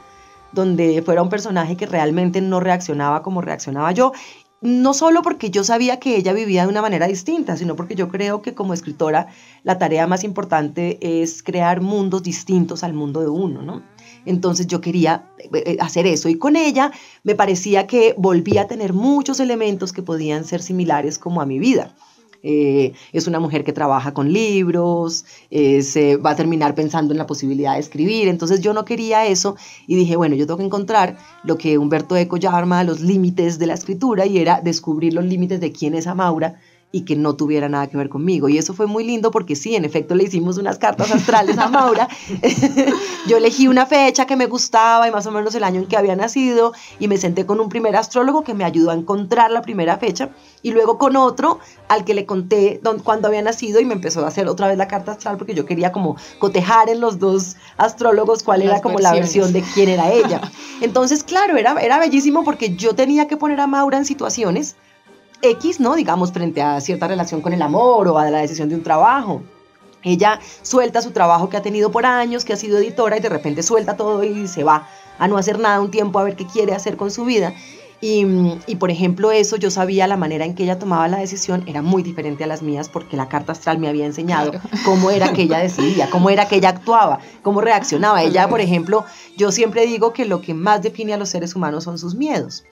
donde 0.53 1.03
fuera 1.03 1.23
un 1.23 1.29
personaje 1.29 1.77
que 1.77 1.87
realmente 1.87 2.41
no 2.41 2.61
reaccionaba 2.61 3.23
como 3.23 3.41
reaccionaba 3.41 3.93
yo. 3.93 4.13
No 4.61 4.93
solo 4.93 5.23
porque 5.23 5.51
yo 5.51 5.63
sabía 5.63 6.01
que 6.01 6.17
ella 6.17 6.33
vivía 6.33 6.63
de 6.63 6.69
una 6.69 6.83
manera 6.83 7.07
distinta, 7.07 7.57
sino 7.57 7.77
porque 7.77 7.95
yo 7.95 8.09
creo 8.09 8.43
que 8.43 8.55
como 8.55 8.75
escritora 8.75 9.29
la 9.63 9.79
tarea 9.79 10.09
más 10.09 10.25
importante 10.25 10.99
es 11.01 11.45
crear 11.45 11.81
mundos 11.81 12.25
distintos 12.25 12.83
al 12.83 12.93
mundo 12.93 13.21
de 13.21 13.29
uno, 13.29 13.63
¿no? 13.63 13.83
Entonces 14.25 14.67
yo 14.67 14.81
quería 14.81 15.31
eh, 15.39 15.49
eh, 15.65 15.77
hacer 15.81 16.07
eso 16.07 16.29
y 16.29 16.39
con 16.39 16.57
ella 16.57 16.91
me 17.23 17.37
parecía 17.37 17.87
que 17.87 18.15
volvía 18.19 18.63
a 18.63 18.67
tener 18.67 18.93
muchos 18.93 19.39
elementos 19.39 19.93
que 19.93 20.03
podían 20.03 20.45
ser 20.45 20.61
similares 20.61 21.19
como 21.19 21.41
a 21.41 21.47
mi 21.47 21.61
vida. 21.61 21.95
Eh, 22.43 22.93
es 23.13 23.27
una 23.27 23.41
mujer 23.41 23.65
que 23.65 23.73
trabaja 23.73 24.15
con 24.15 24.33
libros, 24.33 25.25
eh, 25.51 25.83
se 25.83 26.17
va 26.17 26.31
a 26.31 26.37
terminar 26.37 26.75
pensando 26.75 27.13
en 27.13 27.19
la 27.19 27.27
posibilidad 27.27 27.75
de 27.75 27.81
escribir. 27.81 28.29
Entonces 28.29 28.61
yo 28.61 28.73
no 28.73 28.85
quería 28.85 29.27
eso 29.27 29.57
y 29.87 29.97
dije, 29.97 30.17
bueno, 30.17 30.37
yo 30.37 30.47
tengo 30.47 30.59
que 30.59 30.65
encontrar 30.65 31.19
lo 31.43 31.59
que 31.59 31.79
Humberto 31.79 32.17
Eco 32.17 32.37
llama 32.37 32.85
los 32.85 33.01
límites 33.01 33.59
de 33.59 33.67
la 33.67 33.75
escritura 33.75 34.27
y 34.27 34.39
era 34.39 34.61
descubrir 34.61 35.15
los 35.15 35.25
límites 35.25 35.61
de 35.61 35.73
quién 35.73 35.95
es 35.95 36.07
Amaura 36.07 36.61
y 36.91 37.05
que 37.05 37.17
no 37.17 37.37
tuviera 37.37 37.69
nada 37.69 37.87
que 37.87 37.99
ver 37.99 38.09
conmigo. 38.09 38.49
Y 38.49 38.57
eso 38.57 38.73
fue 38.73 38.87
muy 38.87 39.05
lindo 39.05 39.31
porque 39.31 39.57
sí, 39.57 39.77
en 39.77 39.85
efecto 39.85 40.15
le 40.15 40.25
hicimos 40.25 40.57
unas 40.57 40.79
cartas 40.79 41.11
astrales 41.11 41.59
a 41.59 41.69
Maura. 41.69 42.09
Yo 43.27 43.37
elegí 43.37 43.69
una 43.69 43.85
fecha 43.85 44.27
que 44.27 44.37
me 44.37 44.47
gustaba 44.47 45.07
y 45.07 45.11
más 45.11 45.27
o 45.27 45.31
menos 45.31 45.55
el 45.55 45.65
año 45.65 45.81
en 45.81 45.87
que 45.87 45.99
había 45.99 46.17
nacido 46.17 46.73
y 46.99 47.09
me 47.09 47.19
senté 47.19 47.45
con 47.45 47.61
un 47.61 47.69
primer 47.69 47.95
astrólogo 47.95 48.43
que 48.43 48.55
me 48.55 48.65
ayudó 48.65 48.91
a 48.91 48.95
encontrar 48.95 49.51
la 49.51 49.61
primera 49.61 49.99
fecha 49.99 50.31
y 50.63 50.71
luego 50.71 50.97
con 50.97 51.17
otro 51.17 51.59
al 51.89 52.05
que 52.05 52.15
le 52.15 52.25
conté 52.25 52.81
cuándo 53.05 53.29
había 53.29 53.43
nacido 53.43 53.81
y 53.81 53.85
me 53.85 53.95
empezó 53.95 54.25
a 54.25 54.29
hacer 54.29 54.49
otra 54.49 54.69
vez 54.69 54.79
la 54.79 54.89
carta 54.89 55.13
astral 55.13 55.37
porque 55.37 55.55
yo 55.55 55.67
quería 55.67 55.93
como 55.93 56.17
cotejar 56.39 56.89
en 56.89 57.01
los 57.01 57.19
dos 57.19 57.57
astrólogos 57.77 58.43
cuál 58.43 58.63
era 58.63 58.81
como 58.81 58.99
la 58.99 59.13
versión 59.13 59.53
de 59.53 59.63
quién 59.75 59.91
era 59.91 60.11
ella. 60.11 60.41
Entonces, 60.81 61.23
claro, 61.23 61.59
era, 61.59 61.75
era 61.83 61.99
bellísimo 61.99 62.45
porque 62.45 62.77
yo 62.77 62.95
tenía 62.95 63.29
que 63.29 63.37
poner 63.37 63.61
a 63.61 63.67
Maura 63.67 63.99
en 63.99 64.07
situaciones 64.07 64.77
X, 65.43 65.81
¿no? 65.81 65.95
Digamos, 65.95 66.33
frente 66.33 66.63
a 66.63 66.81
cierta 66.81 67.07
relación 67.07 67.41
con 67.41 67.53
el 67.53 67.63
amor 67.63 68.09
o 68.09 68.19
a 68.19 68.31
la 68.31 68.41
decisión 68.41 68.69
de 68.69 68.75
un 68.75 68.83
trabajo. 68.83 69.43
Ella 70.03 70.41
suelta 70.63 71.03
su 71.03 71.11
trabajo 71.11 71.49
que 71.49 71.57
ha 71.57 71.63
tenido 71.63 71.91
por 71.91 72.07
años, 72.07 72.45
que 72.45 72.53
ha 72.53 72.57
sido 72.57 72.79
editora 72.79 73.17
y 73.17 73.21
de 73.21 73.29
repente 73.29 73.63
suelta 73.63 73.97
todo 73.97 74.23
y 74.23 74.47
se 74.47 74.65
va 74.65 74.89
a 75.19 75.29
no 75.29 75.37
hacer 75.37 75.59
nada 75.59 75.81
un 75.81 75.91
tiempo 75.91 76.19
a 76.19 76.25
ver 76.25 76.37
qué 76.37 76.47
quiere 76.47 76.73
hacer 76.73 76.97
con 76.97 77.11
su 77.11 77.25
vida. 77.25 77.53
Y, 78.01 78.25
y, 78.69 78.77
por 78.77 78.93
ejemplo 78.93 79.33
eso, 79.33 79.57
yo 79.57 79.73
sabía 79.73 80.07
la 80.07 80.17
manera 80.17 80.45
en 80.45 80.55
que 80.55 80.63
ella 80.63 80.79
tomaba 80.79 81.09
la 81.09 81.19
decisión 81.19 81.65
era 81.67 81.83
muy 81.83 82.05
diferente 82.05 82.45
a 82.45 82.47
las 82.47 82.63
mías 82.63 82.89
porque 82.89 83.17
la 83.17 83.29
carta 83.29 83.51
astral 83.51 83.79
me 83.79 83.89
había 83.89 84.07
enseñado 84.07 84.53
cómo 84.85 85.11
era 85.11 85.33
que 85.33 85.43
ella 85.43 85.59
decidía, 85.63 86.09
cómo 86.09 86.31
era 86.31 86.47
que 86.47 86.57
ella 86.57 86.69
actuaba, 86.69 87.19
cómo 87.43 87.61
reaccionaba. 87.61 88.23
Ella, 88.23 88.49
por 88.49 88.61
ejemplo, 88.61 89.05
yo 89.37 89.51
siempre 89.51 89.85
digo 89.85 90.13
que 90.13 90.27
lo 90.27 90.41
que 90.41 90.55
más 90.55 90.81
define 90.81 91.15
a 91.15 91.17
los 91.17 91.31
seres 91.31 91.57
humanos 91.57 91.83
son 91.83 91.99
sus 91.99 92.15
miedos 92.15 92.65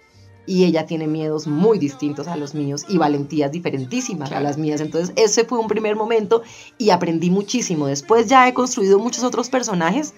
y 0.47 0.65
ella 0.65 0.87
tiene 0.87 1.07
miedos 1.07 1.47
muy 1.47 1.79
distintos 1.79 2.29
a 2.29 2.37
los 2.37 2.55
míos 2.55 2.85
y 2.89 2.99
valentías 2.99 3.51
diferentísimas 3.51 4.33
a 4.33 4.41
las 4.41 4.59
mías. 4.59 4.81
Entonces 4.81 5.13
ese 5.17 5.45
fue 5.45 5.59
un 5.59 5.69
primer 5.69 5.97
momento 5.97 6.43
y 6.79 6.91
aprendí 6.91 7.31
muchísimo. 7.31 7.87
Después 7.87 8.29
ya 8.29 8.49
he 8.49 8.55
construido 8.55 8.99
muchos 8.99 9.25
otros 9.25 9.49
personajes 9.51 10.15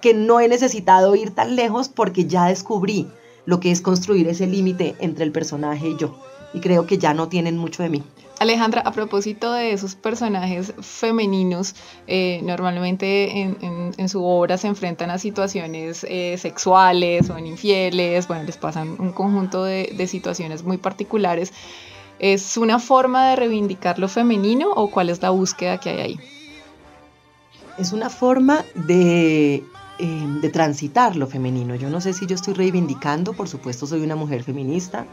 que 0.00 0.14
no 0.14 0.40
he 0.40 0.48
necesitado 0.48 1.14
ir 1.14 1.30
tan 1.30 1.56
lejos 1.56 1.88
porque 1.88 2.26
ya 2.26 2.46
descubrí 2.46 3.08
lo 3.46 3.60
que 3.60 3.70
es 3.70 3.80
construir 3.80 4.28
ese 4.28 4.46
límite 4.46 4.94
entre 4.98 5.24
el 5.24 5.32
personaje 5.32 5.88
y 5.88 5.96
yo. 5.96 6.18
Y 6.52 6.60
creo 6.60 6.86
que 6.86 6.98
ya 6.98 7.14
no 7.14 7.28
tienen 7.28 7.56
mucho 7.56 7.82
de 7.82 7.88
mí. 7.88 8.02
Alejandra, 8.40 8.82
a 8.82 8.92
propósito 8.92 9.52
de 9.52 9.72
esos 9.72 9.94
personajes 9.94 10.72
femeninos, 10.80 11.74
eh, 12.06 12.40
normalmente 12.44 13.40
en, 13.40 14.08
su 14.08 14.24
obra 14.24 14.56
se 14.56 14.68
enfrentan 14.68 15.10
a 15.10 15.18
situaciones 15.18 16.04
eh, 16.08 16.36
sexuales 16.38 17.30
en 17.30 17.46
infieles, 17.46 18.28
bueno, 18.28 18.44
les 18.44 18.56
pasan 18.56 18.96
un 18.98 19.12
conjunto 19.12 19.64
de, 19.64 19.92
de, 19.96 20.06
situaciones 20.06 20.62
muy 20.62 20.78
particulares. 20.78 21.52
¿Es 22.18 22.56
una 22.56 22.78
forma 22.78 23.30
de 23.30 23.36
reivindicar 23.36 23.98
lo 23.98 24.08
femenino 24.08 24.70
o 24.70 24.90
cuál 24.90 25.10
es 25.10 25.20
la 25.22 25.30
búsqueda 25.30 25.78
que 25.78 25.90
hay 25.90 26.00
ahí? 26.00 26.20
Es 27.78 27.92
una 27.92 28.10
forma 28.10 28.64
de, 28.74 29.62
eh, 30.00 30.26
de 30.40 30.48
transitar 30.48 31.16
lo 31.16 31.26
femenino. 31.26 31.74
Yo 31.74 31.90
no 31.90 32.00
sé 32.00 32.12
si 32.12 32.26
yo 32.26 32.36
estoy 32.36 32.54
reivindicando, 32.54 33.32
por 33.32 33.48
supuesto 33.48 33.84
soy 33.84 34.00
una 34.00 34.14
mujer 34.14 34.44
feminista, 34.44 35.06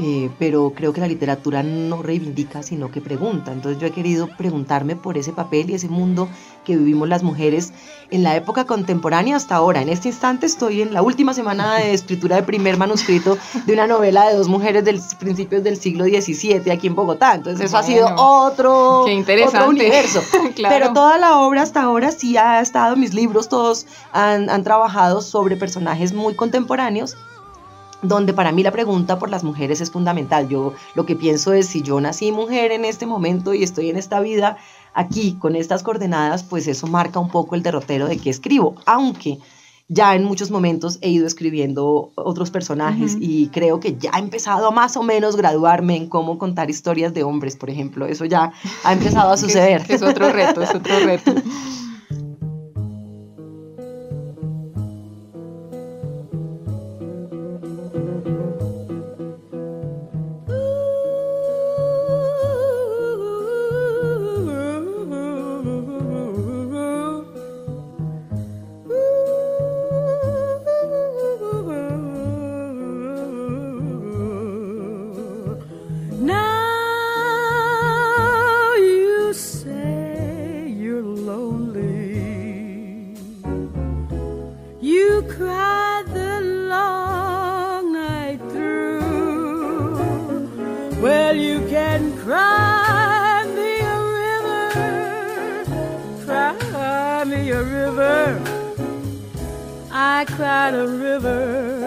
eh, 0.00 0.30
pero 0.38 0.72
creo 0.76 0.92
que 0.92 1.00
la 1.00 1.08
literatura 1.08 1.64
no 1.64 2.02
reivindica, 2.02 2.62
sino 2.62 2.92
que 2.92 3.00
pregunta. 3.00 3.52
Entonces 3.52 3.80
yo 3.80 3.88
he 3.88 3.90
querido 3.90 4.28
preguntarme 4.38 4.94
por 4.94 5.18
ese 5.18 5.32
papel 5.32 5.70
y 5.70 5.74
ese 5.74 5.88
mundo 5.88 6.28
que 6.64 6.76
vivimos 6.76 7.08
las 7.08 7.24
mujeres 7.24 7.72
en 8.12 8.22
la 8.22 8.36
época 8.36 8.64
contemporánea 8.64 9.34
hasta 9.34 9.56
ahora. 9.56 9.82
En 9.82 9.88
este 9.88 10.06
instante 10.08 10.46
estoy 10.46 10.82
en 10.82 10.94
la 10.94 11.02
última 11.02 11.34
semana 11.34 11.78
de 11.78 11.94
escritura 11.94 12.36
de 12.36 12.44
primer 12.44 12.76
manuscrito 12.76 13.38
de 13.66 13.72
una 13.72 13.88
novela 13.88 14.28
de 14.28 14.36
dos 14.36 14.46
mujeres 14.46 14.84
del 14.84 15.00
principios 15.18 15.64
del 15.64 15.76
siglo 15.76 16.04
XVII 16.04 16.70
aquí 16.70 16.86
en 16.86 16.94
Bogotá. 16.94 17.34
Entonces 17.34 17.66
eso 17.66 17.76
ha 17.76 17.82
sido 17.82 18.06
otro, 18.16 19.00
otro 19.00 19.68
universo. 19.68 20.22
Pero 20.68 20.92
toda 20.92 21.18
la 21.18 21.40
obra 21.40 21.62
hasta 21.62 21.82
ahora 21.82 22.12
sí 22.12 22.36
ha 22.36 22.60
estado, 22.60 22.94
mis 22.94 23.14
libros 23.14 23.48
todos 23.48 23.86
han, 24.12 24.48
han 24.48 24.62
trabajado 24.62 25.22
sobre 25.22 25.56
personajes 25.56 26.12
muy 26.12 26.34
contemporáneos 26.34 27.16
donde 28.02 28.32
para 28.32 28.52
mí 28.52 28.62
la 28.62 28.70
pregunta 28.70 29.18
por 29.18 29.30
las 29.30 29.44
mujeres 29.44 29.80
es 29.80 29.90
fundamental. 29.90 30.48
Yo 30.48 30.74
lo 30.94 31.06
que 31.06 31.16
pienso 31.16 31.52
es, 31.52 31.66
si 31.66 31.82
yo 31.82 32.00
nací 32.00 32.32
mujer 32.32 32.72
en 32.72 32.84
este 32.84 33.06
momento 33.06 33.54
y 33.54 33.62
estoy 33.62 33.90
en 33.90 33.96
esta 33.96 34.20
vida 34.20 34.56
aquí 34.94 35.36
con 35.38 35.56
estas 35.56 35.82
coordenadas, 35.82 36.42
pues 36.42 36.66
eso 36.68 36.86
marca 36.86 37.18
un 37.20 37.30
poco 37.30 37.54
el 37.54 37.62
derrotero 37.62 38.06
de 38.06 38.18
qué 38.18 38.30
escribo, 38.30 38.76
aunque 38.86 39.38
ya 39.88 40.14
en 40.14 40.22
muchos 40.24 40.50
momentos 40.50 40.98
he 41.00 41.08
ido 41.08 41.26
escribiendo 41.26 42.12
otros 42.14 42.50
personajes 42.50 43.16
y 43.18 43.48
creo 43.48 43.80
que 43.80 43.96
ya 43.96 44.10
he 44.16 44.18
empezado 44.18 44.68
a 44.68 44.70
más 44.70 44.98
o 44.98 45.02
menos 45.02 45.34
graduarme 45.34 45.96
en 45.96 46.08
cómo 46.08 46.36
contar 46.36 46.68
historias 46.68 47.14
de 47.14 47.22
hombres, 47.22 47.56
por 47.56 47.70
ejemplo. 47.70 48.04
Eso 48.04 48.26
ya 48.26 48.52
ha 48.84 48.92
empezado 48.92 49.32
a 49.32 49.36
suceder. 49.38 49.86
es 49.88 50.02
otro 50.02 50.30
reto, 50.30 50.60
es 50.60 50.74
otro 50.74 51.00
reto. 51.00 51.34
I 100.18 100.24
cried 100.24 100.74
a 100.74 100.84
river. 100.84 101.77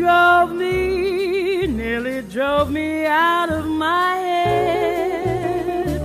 drove 0.00 0.52
me, 0.54 1.66
nearly 1.66 2.22
drove 2.22 2.70
me 2.70 3.04
out 3.04 3.50
of 3.50 3.66
my 3.66 4.14
head. 4.28 6.00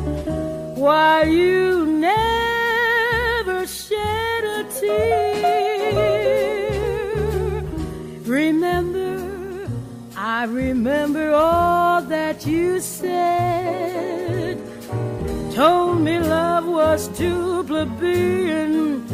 Why 0.75 1.23
you 1.23 1.85
never 1.85 3.65
shed 3.65 4.43
a 4.59 4.63
tear. 4.79 5.95
Remember, 8.25 9.69
I 10.17 10.43
remember 10.43 11.33
all 11.33 12.01
that 12.01 12.45
you 12.45 12.81
said. 12.81 14.57
Told 15.53 16.01
me 16.01 16.19
love 16.19 16.65
was 16.67 17.07
too 17.17 17.63
plebeian. 17.63 19.07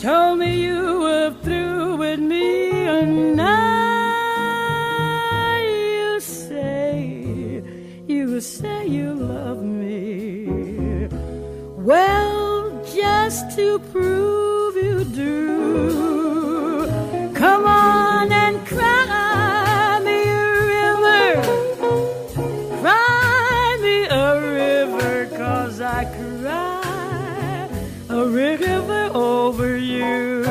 Told 0.00 0.40
me 0.40 0.50
you 0.66 0.82
were 1.06 1.32
through 1.44 1.96
with 1.98 2.18
me 2.18 2.70
and 2.72 3.36
now. 3.36 3.73
Well, 11.84 12.82
just 12.94 13.54
to 13.56 13.78
prove 13.78 14.74
you 14.74 15.04
do, 15.04 16.86
come 17.34 17.66
on 17.66 18.32
and 18.32 18.66
cry 18.66 20.00
me 20.02 20.22
a 20.22 20.56
river. 20.72 21.42
Cry 22.80 23.78
me 23.82 24.06
a 24.06 24.40
river, 24.40 25.26
cause 25.36 25.82
I 25.82 26.06
cry 26.06 27.68
a 28.08 28.28
river 28.28 29.10
over 29.12 29.76
you. 29.76 30.42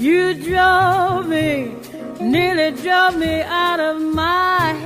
You 0.00 0.34
drove 0.34 1.28
me, 1.28 1.76
nearly 2.20 2.72
drove 2.82 3.16
me 3.16 3.42
out 3.42 3.78
of 3.78 4.02
my 4.02 4.72
head. 4.72 4.85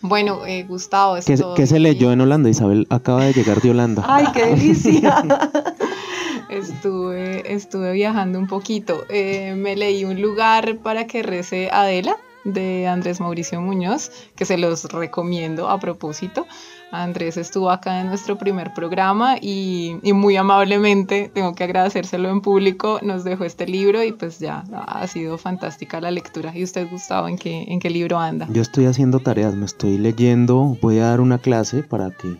Bueno, 0.00 0.46
eh, 0.46 0.64
Gustavo, 0.64 1.16
¿Qué, 1.56 1.66
se 1.66 1.78
leyó 1.80 2.12
en 2.12 2.20
Holanda? 2.20 2.48
Isabel 2.48 2.86
acaba 2.88 3.24
de 3.24 3.32
llegar 3.32 3.60
de 3.60 3.70
Holanda. 3.70 4.04
¡Ay, 4.06 4.26
qué 4.32 4.46
delicia! 4.46 5.24
estuve, 6.48 7.52
estuve 7.52 7.92
viajando 7.92 8.38
un 8.38 8.46
poquito. 8.46 9.04
Eh, 9.08 9.54
me 9.56 9.76
leí 9.76 10.04
un 10.04 10.20
lugar 10.20 10.78
para 10.78 11.06
que 11.06 11.22
rece 11.22 11.68
Adela 11.72 12.16
de 12.44 12.86
Andrés 12.86 13.20
Mauricio 13.20 13.60
Muñoz, 13.60 14.10
que 14.36 14.44
se 14.44 14.56
los 14.56 14.84
recomiendo 14.84 15.68
a 15.68 15.78
propósito. 15.78 16.46
Andrés 16.90 17.36
estuvo 17.36 17.70
acá 17.70 18.00
en 18.00 18.06
nuestro 18.06 18.38
primer 18.38 18.72
programa 18.72 19.36
y, 19.40 19.98
muy 20.02 20.36
amablemente, 20.36 21.30
tengo 21.32 21.54
que 21.54 21.64
agradecérselo 21.64 22.30
en 22.30 22.40
público, 22.40 22.98
nos 23.02 23.24
dejó 23.24 23.44
este 23.44 23.66
libro 23.66 24.02
y 24.02 24.12
pues 24.12 24.38
ya 24.38 24.64
ha 24.72 25.06
sido 25.06 25.36
fantástica 25.38 26.00
la 26.00 26.10
lectura. 26.10 26.56
¿Y 26.56 26.64
usted, 26.64 26.88
Gustavo, 26.90 27.28
en 27.28 27.36
qué, 27.36 27.64
en 27.68 27.80
qué 27.80 27.90
libro 27.90 28.18
anda? 28.18 28.48
Yo 28.50 28.62
estoy 28.62 28.86
haciendo 28.86 29.20
tareas, 29.20 29.54
me 29.54 29.66
estoy 29.66 29.98
leyendo, 29.98 30.76
voy 30.80 30.98
a 30.98 31.06
dar 31.06 31.20
una 31.20 31.38
clase 31.38 31.82
para 31.82 32.10
que 32.10 32.36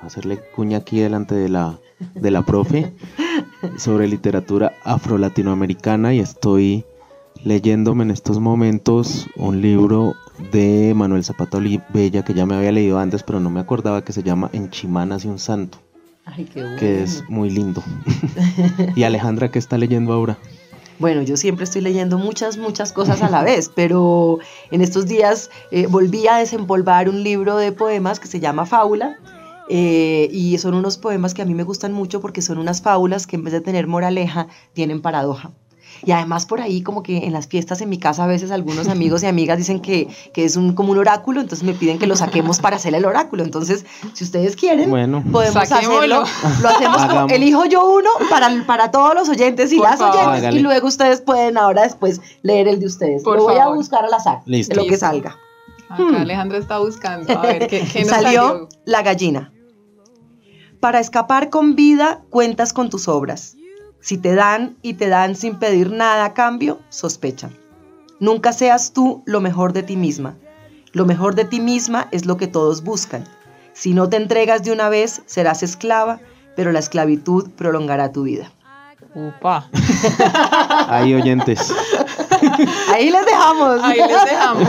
hacerle 0.00 0.38
cuña 0.54 0.78
aquí 0.78 1.00
delante 1.00 1.34
de 1.34 1.48
la, 1.48 1.78
de 2.14 2.30
la 2.30 2.42
profe 2.42 2.92
sobre 3.76 4.08
literatura 4.08 4.72
afro-latinoamericana 4.84 6.14
y 6.14 6.20
estoy 6.20 6.84
leyéndome 7.44 8.04
en 8.04 8.10
estos 8.10 8.38
momentos 8.38 9.28
un 9.36 9.60
libro 9.60 10.14
de 10.52 10.92
Manuel 10.94 11.24
Zapata 11.24 11.58
Olivella 11.58 12.24
que 12.24 12.34
ya 12.34 12.46
me 12.46 12.54
había 12.54 12.72
leído 12.72 12.98
antes, 12.98 13.22
pero 13.22 13.40
no 13.40 13.50
me 13.50 13.60
acordaba 13.60 14.02
que 14.02 14.12
se 14.12 14.22
llama 14.22 14.50
En 14.52 14.70
Chimán 14.70 15.12
hace 15.12 15.28
un 15.28 15.38
santo. 15.38 15.78
Ay, 16.24 16.44
qué 16.44 16.62
bueno. 16.62 16.76
Que 16.78 17.02
es 17.02 17.24
muy 17.28 17.50
lindo. 17.50 17.82
y 18.96 19.02
Alejandra, 19.02 19.50
¿qué 19.50 19.58
está 19.58 19.78
leyendo 19.78 20.12
ahora? 20.12 20.38
Bueno, 20.98 21.22
yo 21.22 21.36
siempre 21.38 21.64
estoy 21.64 21.80
leyendo 21.80 22.18
muchas, 22.18 22.58
muchas 22.58 22.92
cosas 22.92 23.22
a 23.22 23.30
la 23.30 23.42
vez, 23.42 23.70
pero 23.74 24.38
en 24.70 24.82
estos 24.82 25.06
días 25.06 25.50
eh, 25.70 25.86
volví 25.86 26.28
a 26.28 26.36
desempolvar 26.36 27.08
un 27.08 27.22
libro 27.22 27.56
de 27.56 27.72
poemas 27.72 28.20
que 28.20 28.28
se 28.28 28.40
llama 28.40 28.66
Fábula. 28.66 29.18
Eh, 29.72 30.28
y 30.32 30.58
son 30.58 30.74
unos 30.74 30.98
poemas 30.98 31.32
que 31.32 31.42
a 31.42 31.44
mí 31.44 31.54
me 31.54 31.62
gustan 31.62 31.92
mucho 31.92 32.20
porque 32.20 32.42
son 32.42 32.58
unas 32.58 32.82
fábulas 32.82 33.28
que 33.28 33.36
en 33.36 33.44
vez 33.44 33.52
de 33.52 33.60
tener 33.60 33.86
moraleja, 33.86 34.48
tienen 34.72 35.00
paradoja. 35.00 35.52
Y 36.04 36.12
además 36.12 36.46
por 36.46 36.60
ahí 36.60 36.82
como 36.82 37.02
que 37.02 37.18
en 37.18 37.32
las 37.32 37.46
fiestas 37.46 37.80
en 37.80 37.88
mi 37.88 37.98
casa 37.98 38.24
a 38.24 38.26
veces 38.26 38.50
algunos 38.50 38.88
amigos 38.88 39.22
y 39.22 39.26
amigas 39.26 39.58
dicen 39.58 39.80
que, 39.80 40.08
que 40.32 40.44
es 40.44 40.56
un, 40.56 40.74
como 40.74 40.92
un 40.92 40.98
oráculo, 40.98 41.40
entonces 41.40 41.66
me 41.66 41.74
piden 41.74 41.98
que 41.98 42.06
lo 42.06 42.16
saquemos 42.16 42.60
para 42.60 42.76
hacer 42.76 42.94
el 42.94 43.04
oráculo. 43.04 43.42
Entonces, 43.42 43.84
si 44.14 44.24
ustedes 44.24 44.56
quieren, 44.56 44.90
podemos 45.30 45.56
hacerlo. 45.56 46.24
Lo 46.62 46.68
hacemos, 46.68 47.32
elijo 47.32 47.64
yo 47.66 47.90
uno 47.90 48.10
para, 48.28 48.64
para 48.66 48.90
todos 48.90 49.14
los 49.14 49.28
oyentes 49.28 49.72
y 49.72 49.78
las 49.78 50.00
oyentes 50.00 50.54
y 50.54 50.58
luego 50.60 50.88
ustedes 50.88 51.20
pueden 51.20 51.58
ahora 51.58 51.82
después 51.82 52.20
leer 52.42 52.68
el 52.68 52.80
de 52.80 52.86
ustedes. 52.86 53.22
lo 53.24 53.42
voy 53.42 53.56
a 53.56 53.68
buscar 53.68 54.04
al 54.04 54.14
azar, 54.14 54.42
de 54.44 54.74
lo 54.74 54.86
que 54.86 54.96
salga. 54.96 55.36
Acá 55.88 56.04
hmm. 56.04 56.14
Alejandra 56.14 56.58
está 56.58 56.78
buscando. 56.78 57.36
A 57.36 57.42
ver, 57.42 57.66
¿qué, 57.66 57.84
qué 57.92 58.00
nos 58.04 58.10
salió, 58.10 58.42
salió? 58.42 58.68
La 58.84 59.02
gallina. 59.02 59.52
Para 60.78 61.00
escapar 61.00 61.50
con 61.50 61.74
vida, 61.74 62.22
cuentas 62.30 62.72
con 62.72 62.90
tus 62.90 63.08
obras. 63.08 63.56
Si 64.00 64.16
te 64.16 64.34
dan 64.34 64.76
y 64.82 64.94
te 64.94 65.08
dan 65.08 65.36
sin 65.36 65.58
pedir 65.58 65.90
nada 65.90 66.24
a 66.24 66.34
cambio, 66.34 66.80
sospecha. 66.88 67.50
Nunca 68.18 68.52
seas 68.52 68.92
tú 68.92 69.22
lo 69.26 69.40
mejor 69.40 69.72
de 69.72 69.82
ti 69.82 69.96
misma. 69.96 70.36
Lo 70.92 71.06
mejor 71.06 71.34
de 71.34 71.44
ti 71.44 71.60
misma 71.60 72.08
es 72.10 72.26
lo 72.26 72.36
que 72.36 72.46
todos 72.46 72.82
buscan. 72.82 73.24
Si 73.72 73.94
no 73.94 74.08
te 74.08 74.16
entregas 74.16 74.62
de 74.62 74.72
una 74.72 74.88
vez, 74.88 75.22
serás 75.26 75.62
esclava, 75.62 76.20
pero 76.56 76.72
la 76.72 76.80
esclavitud 76.80 77.50
prolongará 77.50 78.12
tu 78.12 78.24
vida. 78.24 78.50
Upa. 79.14 79.68
Hay 80.88 81.14
oyentes. 81.14 81.72
Ahí 82.92 83.10
les 83.10 83.26
dejamos. 83.26 83.82
Ahí 83.82 83.98
les 83.98 84.24
dejamos. 84.24 84.68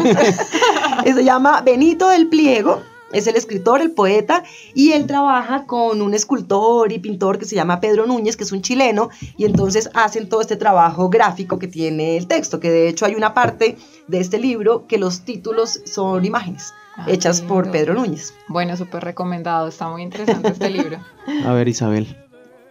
Se 1.15 1.23
llama 1.23 1.61
Benito 1.61 2.09
del 2.09 2.27
Pliego. 2.27 2.81
Es 3.13 3.27
el 3.27 3.35
escritor, 3.35 3.81
el 3.81 3.91
poeta, 3.91 4.43
y 4.73 4.93
él 4.93 5.07
trabaja 5.07 5.65
con 5.65 6.01
un 6.01 6.13
escultor 6.13 6.91
y 6.91 6.99
pintor 6.99 7.39
que 7.39 7.45
se 7.45 7.55
llama 7.55 7.79
Pedro 7.79 8.05
Núñez, 8.05 8.37
que 8.37 8.43
es 8.43 8.51
un 8.51 8.61
chileno, 8.61 9.09
y 9.37 9.45
entonces 9.45 9.89
hacen 9.93 10.29
todo 10.29 10.41
este 10.41 10.55
trabajo 10.55 11.09
gráfico 11.09 11.59
que 11.59 11.67
tiene 11.67 12.17
el 12.17 12.27
texto, 12.27 12.59
que 12.59 12.71
de 12.71 12.87
hecho 12.87 13.05
hay 13.05 13.15
una 13.15 13.33
parte 13.33 13.77
de 14.07 14.19
este 14.19 14.39
libro 14.39 14.87
que 14.87 14.97
los 14.97 15.21
títulos 15.21 15.81
son 15.85 16.25
imágenes 16.25 16.73
Ah, 16.95 17.05
hechas 17.07 17.41
por. 17.41 17.71
Pedro 17.71 17.93
Núñez. 17.93 18.33
Bueno, 18.47 18.75
súper 18.75 19.03
recomendado. 19.03 19.67
Está 19.67 19.87
muy 19.87 20.01
interesante 20.01 20.49
este 20.49 20.69
libro. 20.77 20.97
A 21.45 21.53
ver, 21.53 21.67
Isabel, 21.67 22.17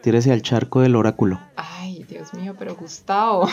tírese 0.02 0.32
al 0.32 0.42
charco 0.42 0.80
del 0.80 0.96
oráculo. 0.96 1.40
Ay, 1.56 2.04
Dios 2.04 2.34
mío, 2.34 2.54
pero 2.58 2.74
Gustavo. 2.76 3.48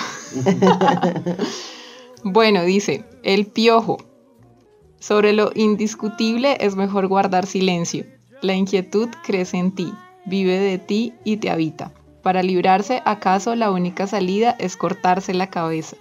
bueno, 2.23 2.63
dice, 2.63 3.05
el 3.23 3.45
piojo. 3.45 3.97
Sobre 4.99 5.33
lo 5.33 5.51
indiscutible 5.53 6.57
es 6.59 6.75
mejor 6.75 7.07
guardar 7.07 7.45
silencio. 7.45 8.05
La 8.41 8.53
inquietud 8.53 9.09
crece 9.23 9.57
en 9.57 9.73
ti, 9.73 9.93
vive 10.25 10.59
de 10.59 10.77
ti 10.77 11.13
y 11.23 11.37
te 11.37 11.49
habita. 11.49 11.91
Para 12.23 12.43
librarse, 12.43 13.01
acaso 13.05 13.55
la 13.55 13.71
única 13.71 14.07
salida 14.07 14.55
es 14.59 14.75
cortarse 14.75 15.33
la 15.33 15.49
cabeza. 15.49 15.95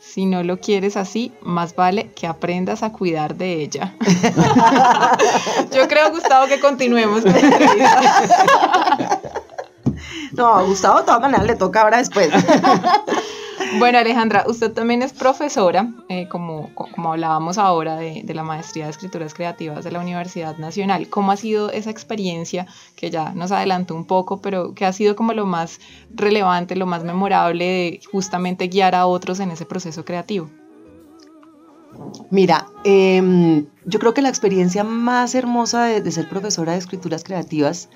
Si 0.00 0.24
no 0.24 0.42
lo 0.42 0.60
quieres 0.60 0.96
así, 0.96 1.32
más 1.42 1.74
vale 1.74 2.10
que 2.12 2.26
aprendas 2.26 2.82
a 2.82 2.92
cuidar 2.92 3.34
de 3.34 3.62
ella. 3.62 3.94
Yo 5.74 5.88
creo, 5.88 6.10
Gustavo, 6.10 6.46
que 6.46 6.60
continuemos 6.60 7.22
con. 7.22 7.34
No, 10.32 10.54
a 10.54 10.62
Gustavo 10.62 10.98
de 10.98 11.04
todas 11.04 11.20
maneras 11.20 11.46
le 11.46 11.56
toca 11.56 11.82
ahora 11.82 11.98
después. 11.98 12.28
Bueno, 13.72 13.98
Alejandra, 13.98 14.44
usted 14.48 14.72
también 14.72 15.02
es 15.02 15.12
profesora, 15.12 15.92
eh, 16.08 16.28
como, 16.28 16.72
co- 16.74 16.88
como 16.90 17.12
hablábamos 17.12 17.58
ahora 17.58 17.96
de, 17.96 18.22
de 18.24 18.34
la 18.34 18.42
maestría 18.42 18.84
de 18.84 18.90
escrituras 18.90 19.34
creativas 19.34 19.84
de 19.84 19.90
la 19.90 20.00
Universidad 20.00 20.56
Nacional. 20.56 21.08
¿Cómo 21.08 21.32
ha 21.32 21.36
sido 21.36 21.70
esa 21.70 21.90
experiencia 21.90 22.66
que 22.96 23.10
ya 23.10 23.32
nos 23.34 23.52
adelantó 23.52 23.94
un 23.94 24.06
poco, 24.06 24.40
pero 24.40 24.74
que 24.74 24.86
ha 24.86 24.92
sido 24.92 25.16
como 25.16 25.32
lo 25.32 25.46
más 25.46 25.78
relevante, 26.14 26.76
lo 26.76 26.86
más 26.86 27.04
memorable 27.04 27.64
de 27.64 28.00
justamente 28.10 28.68
guiar 28.68 28.94
a 28.94 29.06
otros 29.06 29.40
en 29.40 29.50
ese 29.50 29.66
proceso 29.66 30.04
creativo? 30.04 30.48
Mira, 32.30 32.66
em, 32.84 33.66
yo 33.84 33.98
creo 33.98 34.14
que 34.14 34.22
la 34.22 34.28
experiencia 34.28 34.84
más 34.84 35.34
hermosa 35.34 35.84
de 35.84 36.12
ser 36.12 36.28
profesora 36.28 36.72
de 36.72 36.78
escrituras 36.78 37.24
creativas 37.24 37.88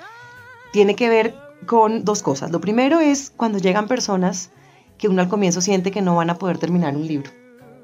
tiene 0.72 0.94
que 0.94 1.09
ver 1.09 1.35
con 1.66 2.04
dos 2.04 2.22
cosas. 2.22 2.50
Lo 2.50 2.61
primero 2.61 3.00
es 3.00 3.30
cuando 3.30 3.59
llegan 3.59 3.88
personas 3.88 4.50
que 5.00 5.08
uno 5.08 5.22
al 5.22 5.28
comienzo 5.28 5.60
siente 5.62 5.90
que 5.90 6.02
no 6.02 6.14
van 6.16 6.28
a 6.30 6.34
poder 6.36 6.58
terminar 6.58 6.94
un 6.96 7.06
libro. 7.06 7.30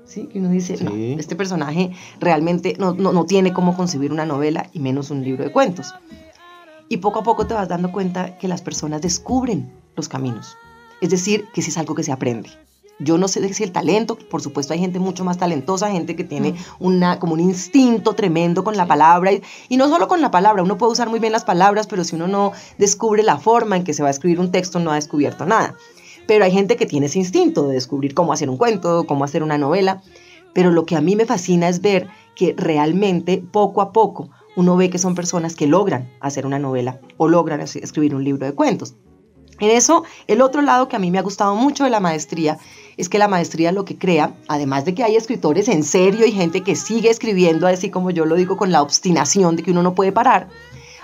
¿Sí? 0.05 0.27
Que 0.27 0.39
uno 0.39 0.51
dice, 0.51 0.77
no, 0.85 0.93
Sí. 0.93 1.17
este 1.19 1.35
personaje 1.35 1.91
realmente 2.21 2.77
no, 2.79 2.93
no- 2.95 3.13
no 3.13 3.25
tiene 3.25 3.53
cómo 3.53 3.75
concebir 3.77 4.13
una 4.13 4.25
novela 4.27 4.69
y 4.73 4.79
menos 4.79 5.11
un 5.11 5.25
libro 5.25 5.43
de 5.43 5.51
cuentos. 5.51 5.95
Y 6.89 6.99
poco 6.99 7.21
a 7.21 7.23
poco 7.25 7.47
te 7.47 7.55
vas 7.55 7.67
dando 7.69 7.91
cuenta 7.91 8.39
que 8.39 8.47
las 8.47 8.63
personas 8.63 9.03
descubren 9.03 9.73
los 9.97 10.09
caminos. 10.09 10.55
Es 11.01 11.11
decir, 11.11 11.47
que 11.53 11.63
sí 11.63 11.71
es 11.71 11.79
algo 11.79 11.95
que 11.97 12.05
se 12.05 12.13
aprende. 12.13 12.51
Yo 12.99 13.19
no 13.19 13.29
sé 13.29 13.53
si 13.53 13.63
el 13.65 13.73
talento, 13.73 14.17
por 14.17 14.41
supuesto 14.41 14.73
hay 14.73 14.79
gente 14.79 14.99
mucho 15.01 15.23
más 15.25 15.37
talentosa, 15.37 15.91
gente 15.91 16.17
que 16.17 16.25
tiene 16.25 16.55
una, 16.79 17.19
como 17.19 17.35
un 17.35 17.41
instinto 17.41 18.15
tremendo 18.15 18.63
con 18.65 18.77
la 18.77 18.87
palabra 18.87 19.33
y, 19.33 19.43
y 19.69 19.77
no 19.77 19.89
solo 19.89 20.07
con 20.09 20.23
la 20.23 20.31
palabra, 20.31 20.63
uno 20.63 20.79
puede 20.79 20.93
usar 20.93 21.11
muy 21.11 21.19
bien 21.19 21.33
las 21.33 21.45
palabras, 21.45 21.87
pero 21.89 22.05
si 22.05 22.15
uno 22.17 22.27
no 22.29 22.53
descubre 22.79 23.23
la 23.23 23.37
forma 23.39 23.77
en 23.77 23.85
que 23.85 23.93
se 23.93 24.03
va 24.03 24.09
a 24.09 24.13
escribir 24.13 24.39
un 24.41 24.51
texto, 24.51 24.79
no 24.79 24.93
ha 24.93 24.95
descubierto 24.95 25.45
nada. 25.45 25.75
Pero 26.27 26.45
hay 26.45 26.51
gente 26.53 26.77
que 26.77 26.87
tiene 26.87 27.07
ese 27.07 27.19
instinto 27.19 27.69
de 27.69 27.75
descubrir 27.75 28.15
cómo 28.15 28.33
hacer 28.33 28.51
un 28.51 28.57
cuento, 28.57 29.05
cómo 29.07 29.25
hacer 29.25 29.43
una 29.43 29.59
novela, 29.59 30.03
pero 30.53 30.71
lo 30.71 30.85
que 30.87 30.97
a 30.97 31.01
mí 31.01 31.17
me 31.17 31.27
fascina 31.27 31.69
es 31.69 31.81
ver 31.81 32.09
que 32.35 32.55
realmente 32.57 33.43
poco 33.51 33.81
a 33.81 33.93
poco 33.93 34.31
uno 34.57 34.77
ve 34.77 34.89
que 34.91 34.99
son 34.99 35.15
personas 35.15 35.55
que 35.55 35.67
logran 35.67 36.11
hacer 36.21 36.47
una 36.47 36.59
novela 36.59 36.99
o 37.19 37.29
logran 37.29 37.61
es- 37.61 37.77
escribir 37.77 38.15
un 38.15 38.25
libro 38.25 38.47
de 38.47 38.53
cuentos. 38.55 38.95
En 39.59 39.71
eso, 39.71 40.05
el 40.27 40.43
otro 40.43 40.61
lado 40.63 40.89
que 40.89 40.97
a 40.97 40.99
mí 40.99 41.11
me 41.11 41.19
ha 41.19 41.23
gustado 41.23 41.55
mucho 41.55 41.85
de 41.85 41.91
la 41.91 42.01
maestría 42.01 42.59
es 42.99 43.09
que 43.09 43.19
la 43.19 43.29
maestría 43.29 43.73
lo 43.73 43.85
que 43.87 43.97
crea, 43.97 44.35
además 44.49 44.85
de 44.85 44.95
que 44.95 45.03
hay 45.05 45.17
escritores 45.17 45.69
en 45.69 45.83
serio 45.83 46.27
y 46.27 46.33
gente 46.33 46.63
que 46.63 46.75
sigue 46.75 47.09
escribiendo, 47.11 47.67
así 47.67 47.89
como 47.91 48.11
yo 48.11 48.27
lo 48.27 48.35
digo, 48.35 48.57
con 48.57 48.73
la 48.73 48.83
obstinación 48.83 49.57
de 49.57 49.63
que 49.63 49.71
uno 49.71 49.83
no 49.83 49.95
puede 49.95 50.13
parar, 50.13 50.49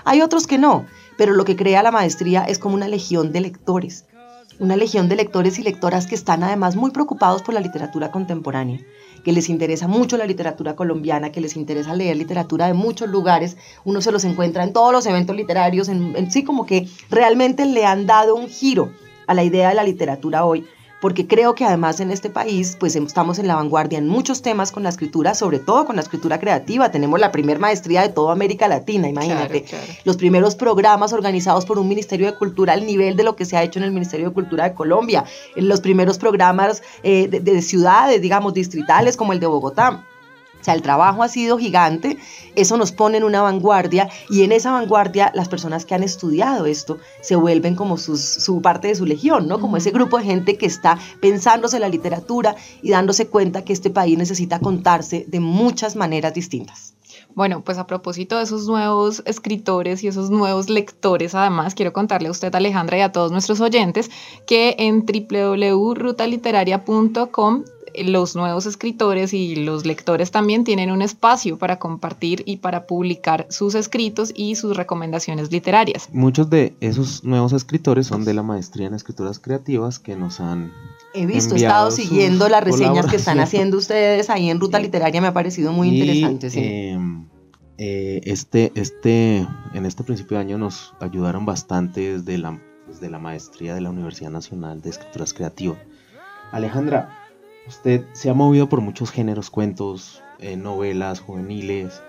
hay 0.03 0.21
otros 0.21 0.45
que 0.47 0.57
no, 0.59 0.85
pero 1.17 1.33
lo 1.33 1.45
que 1.45 1.55
crea 1.55 1.81
la 1.83 1.91
maestría 1.91 2.43
es 2.43 2.59
como 2.59 2.75
una 2.75 2.87
legión 2.87 3.31
de 3.31 3.41
lectores, 3.41 4.05
una 4.59 4.75
legión 4.75 5.09
de 5.09 5.15
lectores 5.15 5.59
y 5.59 5.63
lectoras 5.63 6.07
que 6.07 6.15
están 6.15 6.43
además 6.43 6.75
muy 6.75 6.91
preocupados 6.91 7.41
por 7.41 7.53
la 7.53 7.59
literatura 7.59 8.11
contemporánea, 8.11 8.79
que 9.23 9.31
les 9.31 9.49
interesa 9.49 9.87
mucho 9.87 10.17
la 10.17 10.25
literatura 10.25 10.75
colombiana, 10.75 11.31
que 11.31 11.41
les 11.41 11.55
interesa 11.55 11.95
leer 11.95 12.17
literatura 12.17 12.67
de 12.67 12.73
muchos 12.73 13.09
lugares, 13.09 13.57
uno 13.83 14.01
se 14.01 14.11
los 14.11 14.23
encuentra 14.25 14.63
en 14.63 14.73
todos 14.73 14.91
los 14.91 15.05
eventos 15.05 15.35
literarios, 15.35 15.89
en, 15.89 16.15
en 16.15 16.31
sí 16.31 16.43
como 16.43 16.65
que 16.65 16.87
realmente 17.09 17.65
le 17.65 17.85
han 17.85 18.05
dado 18.05 18.35
un 18.35 18.47
giro 18.47 18.91
a 19.27 19.33
la 19.33 19.43
idea 19.43 19.69
de 19.69 19.75
la 19.75 19.83
literatura 19.83 20.45
hoy, 20.45 20.65
porque 21.03 21.27
creo 21.27 21.53
que 21.53 21.65
además 21.65 21.99
en 21.99 22.11
este 22.11 22.29
país 22.29 22.77
pues 22.79 22.95
estamos 22.95 23.37
en 23.37 23.45
la 23.45 23.55
vanguardia 23.55 23.97
en 23.97 24.07
muchos 24.07 24.41
temas 24.41 24.71
con 24.71 24.83
la 24.83 24.89
escritura, 24.89 25.35
sobre 25.35 25.59
todo 25.59 25.85
con 25.85 25.97
la 25.97 26.01
escritura 26.01 26.39
creativa, 26.39 26.91
tenemos 26.91 27.19
la 27.19 27.29
primer 27.29 27.59
maestría 27.59 28.03
de 28.03 28.07
toda 28.07 28.31
América 28.31 28.69
Latina, 28.69 29.09
imagínate 29.09 29.63
Claro, 29.63 29.83
claro. 29.85 29.99
los 30.05 30.15
primeros 30.15 30.55
programas 30.55 31.11
organizados 31.11 31.65
por 31.65 31.77
un 31.77 31.89
Ministerio 31.89 32.25
de 32.27 32.37
Cultura 32.37 32.71
al 32.71 32.85
nivel 32.85 33.17
de 33.17 33.25
lo 33.25 33.35
que 33.35 33.43
se 33.43 33.57
ha 33.57 33.63
hecho 33.63 33.79
en 33.79 33.83
el 33.83 33.91
Ministerio 33.91 34.29
de 34.29 34.33
Cultura 34.33 34.63
de 34.63 34.75
Colombia, 34.75 35.25
los 35.57 35.81
primeros 35.81 36.17
programas 36.17 36.81
eh, 37.03 37.27
de, 37.27 37.41
de 37.41 37.61
ciudades, 37.61 38.21
digamos, 38.21 38.53
distritales 38.53 39.17
como 39.17 39.33
el 39.33 39.41
de 39.41 39.47
Bogotá. 39.47 40.05
O 40.63 40.65
sea, 40.65 40.75
el 40.75 40.81
trabajo 40.81 41.23
ha 41.23 41.27
sido 41.27 41.57
gigante, 41.57 42.17
eso 42.55 42.77
nos 42.77 42.93
pone 42.93 43.17
en 43.17 43.25
una 43.25 43.41
vanguardia 43.41 44.09
y 44.29 44.43
en 44.43 44.53
esa 44.53 44.71
vanguardia 44.71 45.29
las 45.35 45.49
personas 45.49 45.83
que 45.83 45.93
han 45.93 46.03
estudiado 46.03 46.67
esto 46.67 46.99
se 47.21 47.35
vuelven 47.35 47.75
como 47.75 47.97
sus- 47.97 48.21
su 48.21 48.61
parte 48.61 48.87
de 48.87 48.95
su 48.95 49.05
legión, 49.05 49.49
¿no? 49.49 49.59
Como 49.59 49.75
ese 49.75 49.91
grupo 49.91 50.17
de 50.19 50.23
gente 50.23 50.57
que 50.57 50.65
está 50.65 50.97
pensándose 51.19 51.79
la 51.81 51.89
literatura 51.89 52.55
y 52.81 52.91
dándose 52.91 53.27
cuenta 53.27 53.65
que 53.65 53.73
este 53.73 53.89
país 53.89 54.17
necesita 54.17 54.59
contarse 54.59 55.25
de 55.27 55.41
muchas 55.41 55.97
maneras 55.97 56.33
distintas. 56.33 56.93
Bueno, 57.35 57.61
pues 57.61 57.77
a 57.77 57.85
propósito 57.85 58.37
de 58.37 58.43
esos 58.43 58.65
nuevos 58.67 59.21
escritores 59.25 60.01
y 60.03 60.07
esos 60.07 60.29
nuevos 60.29 60.69
lectores, 60.69 61.35
además, 61.35 61.75
quiero 61.75 61.91
contarle 61.91 62.29
a 62.29 62.31
usted, 62.31 62.55
Alejandra, 62.55 62.97
y 62.99 63.01
a 63.01 63.11
todos 63.11 63.33
nuestros 63.33 63.59
oyentes 63.59 64.09
que 64.47 64.77
en 64.79 65.03
www.rutaliteraria.com 65.05 67.63
los 68.03 68.35
nuevos 68.35 68.65
escritores 68.65 69.33
y 69.33 69.55
los 69.55 69.85
lectores 69.85 70.31
también 70.31 70.63
tienen 70.63 70.91
un 70.91 71.01
espacio 71.01 71.57
para 71.57 71.79
compartir 71.79 72.43
y 72.45 72.57
para 72.57 72.85
publicar 72.87 73.47
sus 73.49 73.75
escritos 73.75 74.31
y 74.35 74.55
sus 74.55 74.75
recomendaciones 74.75 75.51
literarias. 75.51 76.09
Muchos 76.11 76.49
de 76.49 76.75
esos 76.79 77.23
nuevos 77.23 77.53
escritores 77.53 78.07
son 78.07 78.25
de 78.25 78.33
la 78.33 78.43
maestría 78.43 78.87
en 78.87 78.93
escrituras 78.93 79.39
creativas 79.39 79.99
que 79.99 80.15
nos 80.15 80.39
han 80.39 80.71
He 81.13 81.25
visto, 81.25 81.55
he 81.55 81.57
estado 81.57 81.91
siguiendo 81.91 82.49
las 82.49 82.63
reseñas 82.63 83.05
que 83.05 83.17
están 83.17 83.39
haciendo 83.39 83.77
ustedes 83.77 84.29
ahí 84.29 84.49
en 84.49 84.59
Ruta 84.59 84.79
Literaria, 84.79 85.21
me 85.21 85.27
ha 85.27 85.33
parecido 85.33 85.71
muy 85.71 85.89
Y, 85.89 85.99
interesante. 86.01 86.49
Sí. 86.49 86.59
eh, 86.59 86.97
eh, 87.77 88.21
este, 88.25 88.71
este, 88.75 89.47
en 89.73 89.85
este 89.85 90.03
principio 90.03 90.37
de 90.37 90.43
año 90.43 90.57
nos 90.57 90.93
ayudaron 90.99 91.45
bastante 91.45 92.17
desde 92.17 92.37
la, 92.37 92.59
desde 92.87 93.09
la 93.09 93.19
maestría 93.19 93.73
de 93.73 93.81
la 93.81 93.89
Universidad 93.89 94.29
Nacional 94.29 94.81
de 94.81 94.89
Escrituras 94.91 95.33
Creativas. 95.33 95.79
Alejandra, 96.51 97.22
usted 97.65 98.07
se 98.13 98.29
ha 98.29 98.33
movido 98.33 98.69
por 98.69 98.81
muchos 98.81 99.11
géneros, 99.11 99.49
cuentos, 99.49 100.23
eh, 100.39 100.57
novelas 100.57 101.19
juveniles, 101.19 102.03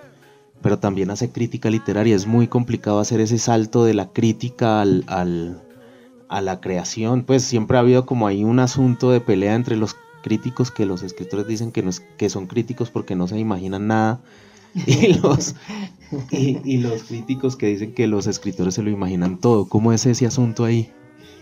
pero 0.62 0.78
también 0.78 1.10
hace 1.10 1.32
crítica 1.32 1.70
literaria. 1.70 2.16
Es 2.16 2.26
muy 2.26 2.48
complicado 2.48 3.00
hacer 3.00 3.20
ese 3.20 3.38
salto 3.38 3.84
de 3.84 3.94
la 3.94 4.12
crítica 4.12 4.82
al, 4.82 5.04
a 6.28 6.40
la 6.40 6.60
creación. 6.60 7.24
Pues 7.24 7.44
siempre 7.44 7.76
ha 7.76 7.80
habido 7.80 8.06
como 8.06 8.26
ahí 8.26 8.44
un 8.44 8.58
asunto 8.60 9.10
de 9.10 9.20
pelea 9.20 9.54
entre 9.54 9.76
los 9.76 9.96
críticos 10.22 10.70
que 10.70 10.86
los 10.86 11.02
escritores 11.02 11.46
dicen 11.46 11.72
que, 11.72 11.82
no 11.82 11.90
es- 11.90 12.00
que 12.16 12.30
son 12.30 12.46
críticos 12.46 12.90
porque 12.90 13.14
no 13.16 13.28
se 13.28 13.38
imaginan 13.38 13.88
nada. 13.88 14.22
Y 14.86 15.14
los, 15.14 15.54
y 16.30 16.78
los 16.78 17.04
críticos 17.04 17.56
que 17.56 17.66
dicen 17.68 17.94
que 17.94 18.06
los 18.06 18.26
escritores 18.26 18.74
se 18.74 18.82
lo 18.82 18.90
imaginan 18.90 19.38
todo. 19.40 19.68
¿Cómo 19.68 19.92
es 19.92 20.06
ese 20.06 20.26
asunto 20.26 20.64
ahí? 20.64 20.92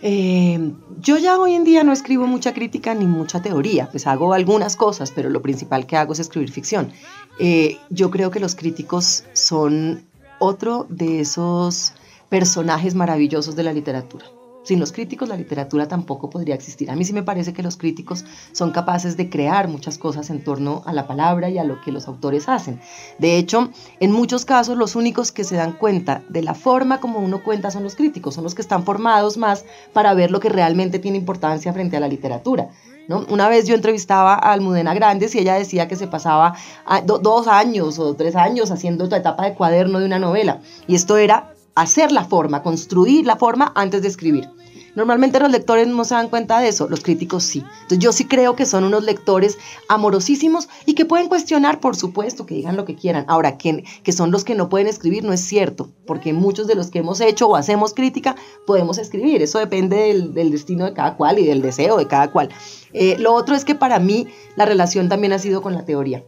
Eh, 0.04 0.72
yo 1.00 1.16
ya 1.16 1.38
hoy 1.38 1.54
en 1.54 1.62
día 1.62 1.84
no 1.84 1.92
escribo 1.92 2.26
mucha 2.26 2.52
crítica 2.52 2.92
ni 2.92 3.06
mucha 3.06 3.40
teoría, 3.40 3.88
pues 3.88 4.08
hago 4.08 4.34
algunas 4.34 4.74
cosas, 4.74 5.12
pero 5.12 5.30
lo 5.30 5.42
principal 5.42 5.86
que 5.86 5.96
hago 5.96 6.12
es 6.12 6.18
escribir 6.18 6.50
ficción. 6.50 6.92
Eh, 7.38 7.78
yo 7.88 8.10
creo 8.10 8.32
que 8.32 8.40
los 8.40 8.56
críticos 8.56 9.24
son 9.32 10.04
otro 10.40 10.86
de 10.88 11.20
esos 11.20 11.92
personajes 12.28 12.96
maravillosos 12.96 13.54
de 13.54 13.62
la 13.62 13.72
literatura. 13.72 14.26
Sin 14.62 14.78
los 14.78 14.92
críticos 14.92 15.28
la 15.28 15.36
literatura 15.36 15.88
tampoco 15.88 16.30
podría 16.30 16.54
existir. 16.54 16.90
A 16.90 16.94
mí 16.94 17.04
sí 17.04 17.12
me 17.12 17.24
parece 17.24 17.52
que 17.52 17.64
los 17.64 17.76
críticos 17.76 18.24
son 18.52 18.70
capaces 18.70 19.16
de 19.16 19.28
crear 19.28 19.66
muchas 19.66 19.98
cosas 19.98 20.30
en 20.30 20.44
torno 20.44 20.82
a 20.86 20.92
la 20.92 21.08
palabra 21.08 21.50
y 21.50 21.58
a 21.58 21.64
lo 21.64 21.80
que 21.80 21.90
los 21.90 22.06
autores 22.06 22.48
hacen. 22.48 22.80
De 23.18 23.38
hecho, 23.38 23.70
en 23.98 24.12
muchos 24.12 24.44
casos 24.44 24.76
los 24.76 24.94
únicos 24.94 25.32
que 25.32 25.42
se 25.42 25.56
dan 25.56 25.72
cuenta 25.72 26.22
de 26.28 26.42
la 26.42 26.54
forma 26.54 27.00
como 27.00 27.18
uno 27.18 27.42
cuenta 27.42 27.72
son 27.72 27.82
los 27.82 27.96
críticos, 27.96 28.34
son 28.34 28.44
los 28.44 28.54
que 28.54 28.62
están 28.62 28.84
formados 28.84 29.36
más 29.36 29.64
para 29.92 30.14
ver 30.14 30.30
lo 30.30 30.38
que 30.38 30.48
realmente 30.48 31.00
tiene 31.00 31.18
importancia 31.18 31.72
frente 31.72 31.96
a 31.96 32.00
la 32.00 32.08
literatura. 32.08 32.68
¿No? 33.08 33.26
Una 33.30 33.48
vez 33.48 33.66
yo 33.66 33.74
entrevistaba 33.74 34.34
a 34.34 34.52
Almudena 34.52 34.94
Grandes 34.94 35.34
y 35.34 35.40
ella 35.40 35.54
decía 35.54 35.88
que 35.88 35.96
se 35.96 36.06
pasaba 36.06 36.54
dos 37.04 37.48
años 37.48 37.98
o 37.98 38.14
tres 38.14 38.36
años 38.36 38.70
haciendo 38.70 39.06
otra 39.06 39.18
etapa 39.18 39.44
de 39.44 39.54
cuaderno 39.54 39.98
de 39.98 40.06
una 40.06 40.20
novela. 40.20 40.60
Y 40.86 40.94
esto 40.94 41.16
era 41.16 41.51
hacer 41.74 42.12
la 42.12 42.24
forma, 42.24 42.62
construir 42.62 43.26
la 43.26 43.36
forma 43.36 43.72
antes 43.74 44.02
de 44.02 44.08
escribir. 44.08 44.48
Normalmente 44.94 45.40
los 45.40 45.50
lectores 45.50 45.88
no 45.88 46.04
se 46.04 46.14
dan 46.14 46.28
cuenta 46.28 46.60
de 46.60 46.68
eso, 46.68 46.86
los 46.88 47.00
críticos 47.00 47.44
sí. 47.44 47.64
Entonces 47.82 47.98
yo 47.98 48.12
sí 48.12 48.26
creo 48.26 48.54
que 48.56 48.66
son 48.66 48.84
unos 48.84 49.02
lectores 49.04 49.58
amorosísimos 49.88 50.68
y 50.84 50.94
que 50.94 51.06
pueden 51.06 51.28
cuestionar, 51.28 51.80
por 51.80 51.96
supuesto, 51.96 52.44
que 52.44 52.56
digan 52.56 52.76
lo 52.76 52.84
que 52.84 52.94
quieran. 52.94 53.24
Ahora, 53.28 53.56
que, 53.56 53.84
que 54.02 54.12
son 54.12 54.30
los 54.30 54.44
que 54.44 54.54
no 54.54 54.68
pueden 54.68 54.88
escribir 54.88 55.24
no 55.24 55.32
es 55.32 55.40
cierto, 55.40 55.90
porque 56.06 56.34
muchos 56.34 56.66
de 56.66 56.74
los 56.74 56.90
que 56.90 56.98
hemos 56.98 57.22
hecho 57.22 57.48
o 57.48 57.56
hacemos 57.56 57.94
crítica 57.94 58.36
podemos 58.66 58.98
escribir. 58.98 59.40
Eso 59.40 59.58
depende 59.58 59.96
del, 59.96 60.50
destino 60.50 60.84
de 60.84 60.92
cada 60.92 61.16
cual 61.16 61.38
y 61.38 61.46
del 61.46 61.62
deseo 61.62 61.96
de 61.96 62.06
cada 62.06 62.30
cual. 62.30 62.50
Eh, 62.92 63.16
lo 63.18 63.32
otro 63.32 63.54
es 63.54 63.64
que 63.64 63.74
para 63.74 63.98
mí 63.98 64.26
la 64.56 64.66
relación 64.66 65.08
también 65.08 65.32
ha 65.32 65.38
sido 65.38 65.62
con 65.62 65.72
la 65.72 65.86
teoría. 65.86 66.22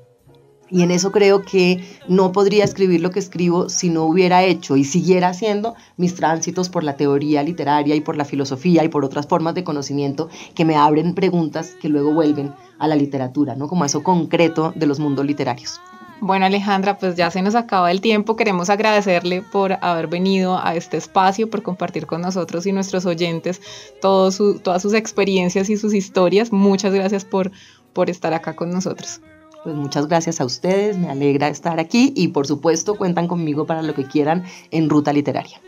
Y 0.74 0.82
en 0.82 0.90
eso 0.90 1.12
creo 1.12 1.42
que 1.42 1.84
no 2.08 2.32
podría 2.32 2.64
escribir 2.64 3.00
lo 3.00 3.12
que 3.12 3.20
escribo 3.20 3.68
si 3.68 3.90
no 3.90 4.02
hubiera 4.06 4.42
hecho 4.42 4.76
y 4.76 4.82
siguiera 4.82 5.28
haciendo 5.28 5.76
mis 5.96 6.16
tránsitos 6.16 6.68
por 6.68 6.82
la 6.82 6.96
teoría 6.96 7.44
literaria 7.44 7.94
y 7.94 8.00
por 8.00 8.16
la 8.16 8.24
filosofía 8.24 8.82
y 8.82 8.88
por 8.88 9.04
otras 9.04 9.28
formas 9.28 9.54
de 9.54 9.62
conocimiento 9.62 10.28
que 10.56 10.64
me 10.64 10.74
abren 10.74 11.14
preguntas 11.14 11.76
que 11.80 11.88
luego 11.88 12.12
vuelven 12.12 12.52
a 12.80 12.88
la 12.88 12.96
literatura, 12.96 13.54
¿no? 13.54 13.68
Como 13.68 13.84
eso 13.84 14.02
concreto 14.02 14.72
de 14.74 14.86
los 14.86 14.98
mundos 14.98 15.24
literarios. 15.24 15.80
Bueno, 16.20 16.46
Alejandra, 16.46 16.98
pues 16.98 17.14
ya 17.14 17.30
se 17.30 17.40
nos 17.40 17.54
acaba 17.54 17.92
el 17.92 18.00
tiempo. 18.00 18.34
Queremos 18.34 18.68
agradecerle 18.68 19.42
por 19.42 19.74
haber 19.80 20.08
venido 20.08 20.58
a 20.60 20.74
este 20.74 20.96
espacio, 20.96 21.48
por 21.48 21.62
compartir 21.62 22.06
con 22.06 22.20
nosotros 22.20 22.66
y 22.66 22.72
nuestros 22.72 23.06
oyentes 23.06 23.60
todas 24.00 24.34
sus 24.34 24.94
experiencias 24.94 25.70
y 25.70 25.76
sus 25.76 25.94
historias. 25.94 26.50
Muchas 26.50 26.92
gracias 26.92 27.24
por, 27.24 27.52
por 27.92 28.10
estar 28.10 28.34
acá 28.34 28.56
con 28.56 28.70
nosotros. 28.70 29.20
Pues 29.64 29.76
muchas 29.76 30.08
gracias 30.08 30.42
a 30.42 30.44
ustedes, 30.44 30.98
me 30.98 31.08
alegra 31.08 31.48
estar 31.48 31.80
aquí 31.80 32.12
y 32.14 32.28
por 32.28 32.46
supuesto 32.46 32.96
cuentan 32.96 33.26
conmigo 33.26 33.64
para 33.66 33.80
lo 33.80 33.94
que 33.94 34.04
quieran 34.04 34.44
en 34.70 34.90
Ruta 34.90 35.10
Literaria. 35.14 35.58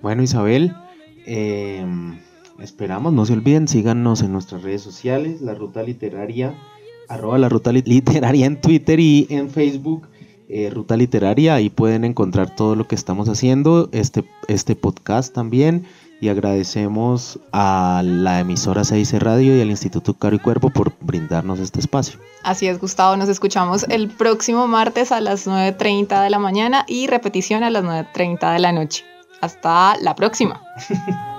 Bueno 0.00 0.22
Isabel, 0.22 0.74
em, 1.26 2.18
esperamos, 2.58 3.12
no 3.12 3.26
se 3.26 3.34
olviden, 3.34 3.68
síganos 3.68 4.22
en 4.22 4.32
nuestras 4.32 4.62
redes 4.62 4.80
sociales, 4.80 5.42
la 5.42 5.54
Ruta 5.54 5.82
Literaria, 5.82 6.54
arroba 7.08 7.36
la 7.36 7.50
Ruta 7.50 7.72
Literaria 7.72 8.46
en 8.46 8.58
Twitter 8.60 8.98
y 8.98 9.26
en 9.28 9.50
Facebook. 9.50 10.08
Eh, 10.48 10.70
Ruta 10.70 10.96
Literaria, 10.96 11.54
ahí 11.54 11.70
pueden 11.70 12.04
encontrar 12.04 12.54
todo 12.54 12.76
lo 12.76 12.86
que 12.86 12.94
estamos 12.94 13.28
haciendo, 13.28 13.88
este, 13.92 14.24
este 14.46 14.76
podcast 14.76 15.32
también, 15.32 15.86
y 16.20 16.28
agradecemos 16.28 17.38
a 17.52 18.02
la 18.04 18.40
emisora 18.40 18.84
6 18.84 19.20
Radio 19.22 19.56
y 19.56 19.60
al 19.60 19.70
Instituto 19.70 20.14
Caro 20.14 20.36
y 20.36 20.38
Cuerpo 20.38 20.70
por 20.70 20.92
brindarnos 21.00 21.60
este 21.60 21.80
espacio. 21.80 22.18
Así 22.42 22.66
es, 22.66 22.78
Gustavo, 22.78 23.16
nos 23.16 23.28
escuchamos 23.28 23.84
el 23.88 24.08
próximo 24.08 24.66
martes 24.66 25.12
a 25.12 25.20
las 25.20 25.46
9.30 25.46 26.22
de 26.22 26.30
la 26.30 26.38
mañana 26.38 26.84
y 26.88 27.06
repetición 27.06 27.62
a 27.64 27.70
las 27.70 27.84
9.30 27.84 28.52
de 28.52 28.58
la 28.58 28.72
noche. 28.72 29.04
Hasta 29.40 29.96
la 30.00 30.14
próxima. 30.14 30.62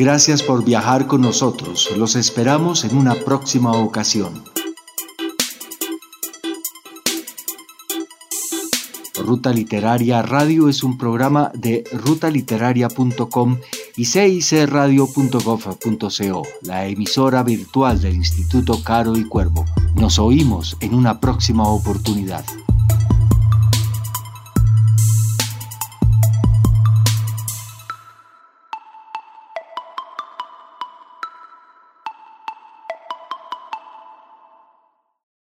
Gracias 0.00 0.42
por 0.42 0.64
viajar 0.64 1.06
con 1.06 1.20
nosotros. 1.20 1.90
Los 1.94 2.16
esperamos 2.16 2.84
en 2.84 2.96
una 2.96 3.16
próxima 3.16 3.72
ocasión. 3.72 4.42
Ruta 9.22 9.52
Literaria 9.52 10.22
Radio 10.22 10.70
es 10.70 10.82
un 10.82 10.96
programa 10.96 11.52
de 11.52 11.84
rutaliteraria.com 11.92 13.58
y 13.94 14.06
cicradio.gov.co, 14.06 16.42
la 16.62 16.86
emisora 16.86 17.42
virtual 17.42 18.00
del 18.00 18.14
Instituto 18.14 18.82
Caro 18.82 19.18
y 19.18 19.24
Cuervo. 19.24 19.66
Nos 19.96 20.18
oímos 20.18 20.78
en 20.80 20.94
una 20.94 21.20
próxima 21.20 21.68
oportunidad. 21.68 22.46